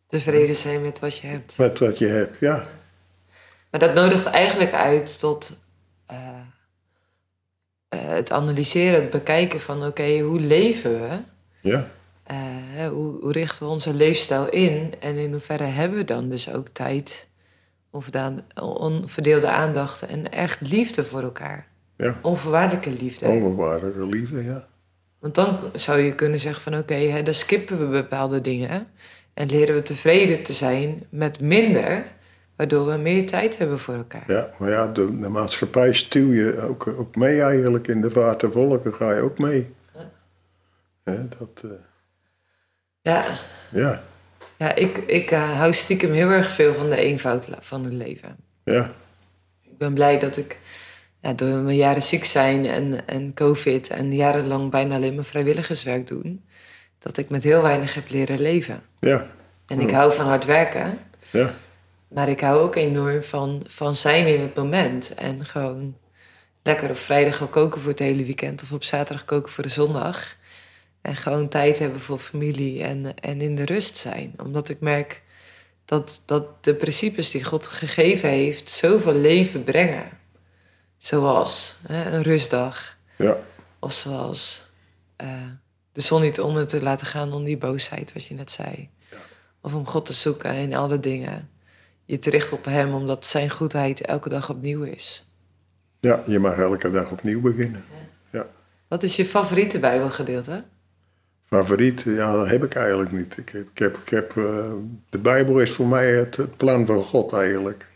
[0.07, 1.57] Tevreden zijn met wat je hebt.
[1.57, 2.68] Met wat je hebt, ja.
[3.72, 5.59] Maar dat nodigt eigenlijk uit tot
[6.05, 6.18] eh,
[7.89, 11.18] eh, het analyseren, het bekijken van oké, hoe leven we?
[11.61, 11.91] Ja,
[12.24, 14.93] Eh, hoe, hoe richten we onze leefstijl in?
[14.99, 17.28] En in hoeverre hebben we dan dus ook tijd,
[17.91, 21.68] onverdaan- onverdeelde aandacht en echt liefde voor elkaar?
[22.04, 22.20] Ja.
[22.22, 23.26] Onvoorwaardelijke liefde.
[23.28, 24.68] Onvoorwaardelijke liefde, ja.
[25.20, 28.88] Want dan zou je kunnen zeggen van oké, hè, dan skippen we bepaalde dingen.
[29.34, 32.06] En leren we tevreden te zijn met minder,
[32.56, 34.24] waardoor we meer tijd hebben voor elkaar.
[34.28, 37.88] Ja, maar ja, de, de maatschappij stuw je ook, ook mee eigenlijk.
[37.88, 39.74] In de vaart der volken ga je ook mee.
[41.04, 41.70] Hè, dat, eh,
[43.01, 43.26] Ja,
[43.72, 44.04] ja,
[44.58, 48.36] ja ik, ik eh, hou stiekem heel erg veel van de eenvoud van het leven.
[48.64, 48.93] ja,
[49.62, 50.58] Ik ben blij dat ik
[51.24, 56.08] ja, door mijn jaren ziek zijn en, en covid en jarenlang bijna alleen maar vrijwilligerswerk
[56.08, 56.44] doen,
[57.00, 58.84] dat ik met heel weinig heb leren leven.
[59.00, 59.32] ja,
[59.68, 61.00] En ik hou van hard werken,
[61.30, 61.56] ja,
[62.08, 65.14] maar ik hou ook enorm van, van zijn in het moment.
[65.14, 65.98] En gewoon
[66.64, 69.70] lekker op vrijdag gaan koken voor het hele weekend of op zaterdag koken voor de
[69.70, 70.36] zondag.
[71.02, 74.34] En gewoon tijd hebben voor familie en, en in de rust zijn.
[74.44, 75.22] Omdat ik merk
[75.86, 80.22] dat, dat de principes die God gegeven heeft zoveel leven brengen.
[81.04, 82.97] Zoals hè, een rustdag.
[83.18, 83.38] ja,
[83.80, 84.72] Of zoals
[85.16, 85.28] eh,
[85.91, 88.89] de zon niet onder te laten gaan om die boosheid, wat je net zei.
[89.62, 91.49] Of om God te zoeken in alle dingen.
[92.06, 95.26] Je te richten op Hem, omdat Zijn goedheid elke dag opnieuw is.
[95.99, 96.24] ja.
[96.26, 97.86] Je mag elke dag opnieuw beginnen.
[98.30, 98.47] Ja.
[98.88, 100.64] Wat is je favoriete Bijbelgedeelte?
[101.45, 103.38] Favoriet, ja, dat heb ik eigenlijk niet.
[103.38, 104.72] Ik heb, ik heb, ik heb, eh,
[105.10, 107.91] de Bijbel is voor mij het, het plan van God eigenlijk.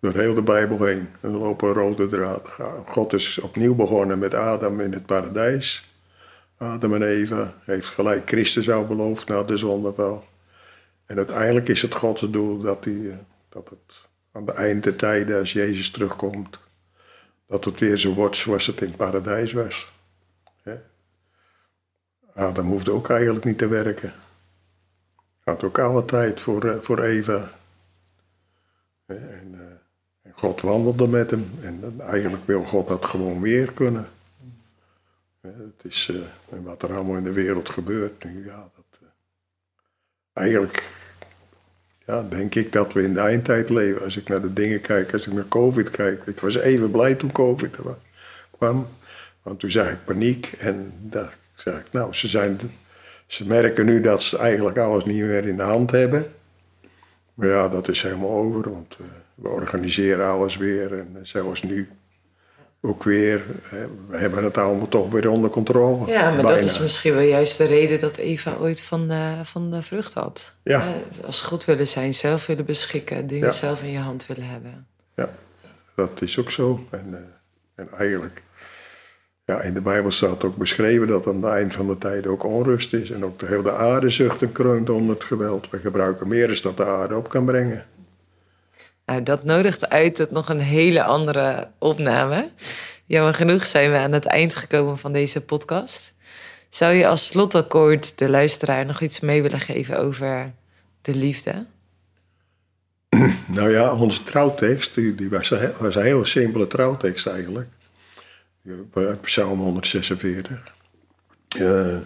[0.00, 1.08] Door heel de Bijbel heen.
[1.20, 2.48] Er loopt een rode draad.
[2.84, 5.94] God is opnieuw begonnen met Adam in het paradijs.
[6.56, 10.24] Adam en Eva heeft gelijk Christus al beloofd na de zondeval.
[11.06, 13.16] En uiteindelijk is het Gods doel dat, die, eh,
[13.48, 16.58] dat het aan de eind der tijden, als Jezus terugkomt,
[17.46, 19.90] dat het weer zo wordt zoals het in het paradijs was.
[22.34, 24.12] Adam hoefde ook eigenlijk niet te werken.
[25.44, 27.50] had ook alle tijd voor, eh, voor Eva.
[29.06, 29.89] En, eh,
[30.32, 31.50] God wandelde met hem.
[31.62, 34.08] En eigenlijk wil God dat gewoon weer kunnen.
[35.40, 36.10] Het is
[36.48, 38.22] eh, wat er allemaal in de wereld gebeurt.
[38.44, 39.06] Ja, dat, eh,
[40.32, 40.82] eigenlijk
[42.06, 44.02] ja, denk ik dat we in de eindtijd leven.
[44.02, 46.26] Als ik naar de dingen kijk, als ik naar COVID kijk.
[46.26, 47.98] Ik was even blij toen COVID er wa-
[48.58, 48.88] kwam.
[49.42, 50.52] Want toen zag ik paniek.
[50.58, 52.58] En dacht ik, nou, ze, zijn,
[53.26, 56.32] ze merken nu dat ze eigenlijk alles niet meer in de hand hebben.
[57.34, 58.70] Maar ja, dat is helemaal over.
[58.70, 59.06] Want eh,
[59.42, 60.92] we organiseren alles weer.
[60.98, 61.88] En eh, zoals nu
[62.82, 63.42] ook weer.
[64.08, 66.06] we hebben het allemaal toch weer onder controle.
[66.06, 66.48] Ja, maar Bijna.
[66.54, 70.14] dat is misschien wel juist de reden dat Eva ooit van de, van de vrucht
[70.14, 70.54] had.
[70.62, 70.80] Ja.
[70.86, 73.52] Eh, Als goed willen zijn, zelf willen beschikken, dingen Ja.
[73.52, 74.86] zelf in je hand willen hebben.
[75.16, 75.30] Ja,
[75.96, 76.86] dat is ook zo.
[76.90, 77.20] En, eh,
[77.74, 78.42] en eigenlijk,
[79.44, 82.44] ja, in de Bijbel staat ook beschreven dat aan het eind van de tijd ook
[82.44, 83.10] onrust is.
[83.10, 85.70] En ook de hele aarde zucht en kreunt onder het geweld.
[85.70, 87.86] We gebruiken meer dan dat de aarde op kan brengen.
[89.10, 92.50] Nou, dat nodigt uit tot nog een hele andere opname.
[93.04, 96.14] Jammer genoeg zijn we aan het eind gekomen van deze podcast.
[96.68, 100.52] Zou je als slotakkoord de luisteraar nog iets mee willen geven over
[101.02, 101.66] de liefde?
[103.46, 105.48] Nou ja, onze trouwtekst, die, die was,
[105.78, 107.68] was een heel simpele trouwtekst eigenlijk.
[108.94, 110.74] Uit Psalm 146,
[111.48, 111.96] eh,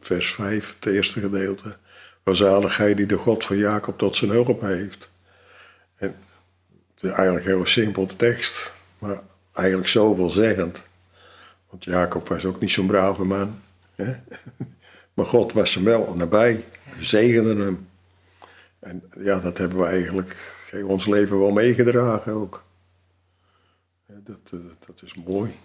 [0.00, 1.76] vers 5, het eerste gedeelte.
[2.22, 5.08] Welzalig hij die de God van Jacob tot zijn hulp heeft.
[5.96, 6.14] En
[7.12, 9.20] eigenlijk heel simpel tekst, maar
[9.52, 10.82] eigenlijk zoveelzeggend.
[11.70, 13.60] Want Jacob was ook niet zo'n brave man.
[13.94, 14.14] Hè?
[15.14, 16.64] Maar God was hem wel nabij,
[16.98, 17.88] zegende hem.
[18.78, 20.36] En ja, dat hebben we eigenlijk
[20.70, 22.64] in ons leven wel meegedragen ook.
[24.06, 25.58] Dat, eh, dat is mooi.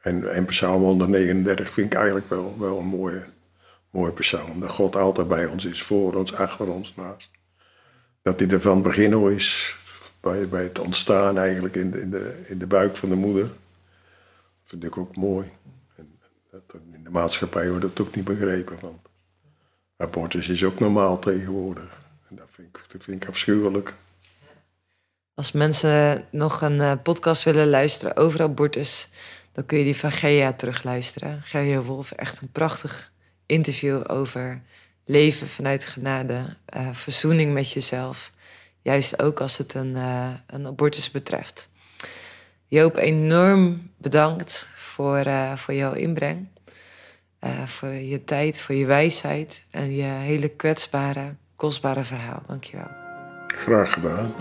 [0.00, 3.24] En, en Psalm 139 vind ik eigenlijk wel, wel een mooie,
[3.90, 4.60] mooie psalm.
[4.60, 7.30] Dat God altijd bij ons is, voor ons, achter ons, naast.
[8.22, 9.76] Dat hij er van begin is,
[10.20, 13.50] bij, bij het ontstaan eigenlijk in de, in, de, in de buik van de moeder.
[14.64, 15.50] vind ik ook mooi.
[15.96, 16.18] En
[16.50, 16.62] dat,
[16.92, 18.78] in de maatschappij wordt het ook niet begrepen.
[18.80, 19.08] Want
[19.96, 22.02] abortus is ook normaal tegenwoordig.
[22.28, 23.94] En dat vind ik, dat vind ik afschuwelijk.
[25.34, 29.08] Als mensen nog een eh, podcast willen luisteren over abortus,
[29.52, 31.42] dan kun je die van Gerja terugluisteren.
[31.42, 33.12] Gerja Wolf, echt een prachtig
[33.46, 34.62] interview over
[35.04, 38.32] leven vanuit genade, eh, verzoening met jezelf.
[38.82, 41.70] Juist ook als het een, eh, een abortus betreft.
[42.66, 46.48] Joop, enorm bedankt voor, eh, voor jouw inbreng.
[47.38, 52.42] Eh, voor je tijd, voor je wijsheid en je hele kwetsbare, kostbare verhaal.
[52.46, 52.90] Dankjewel.
[53.46, 54.34] Graag gedaan.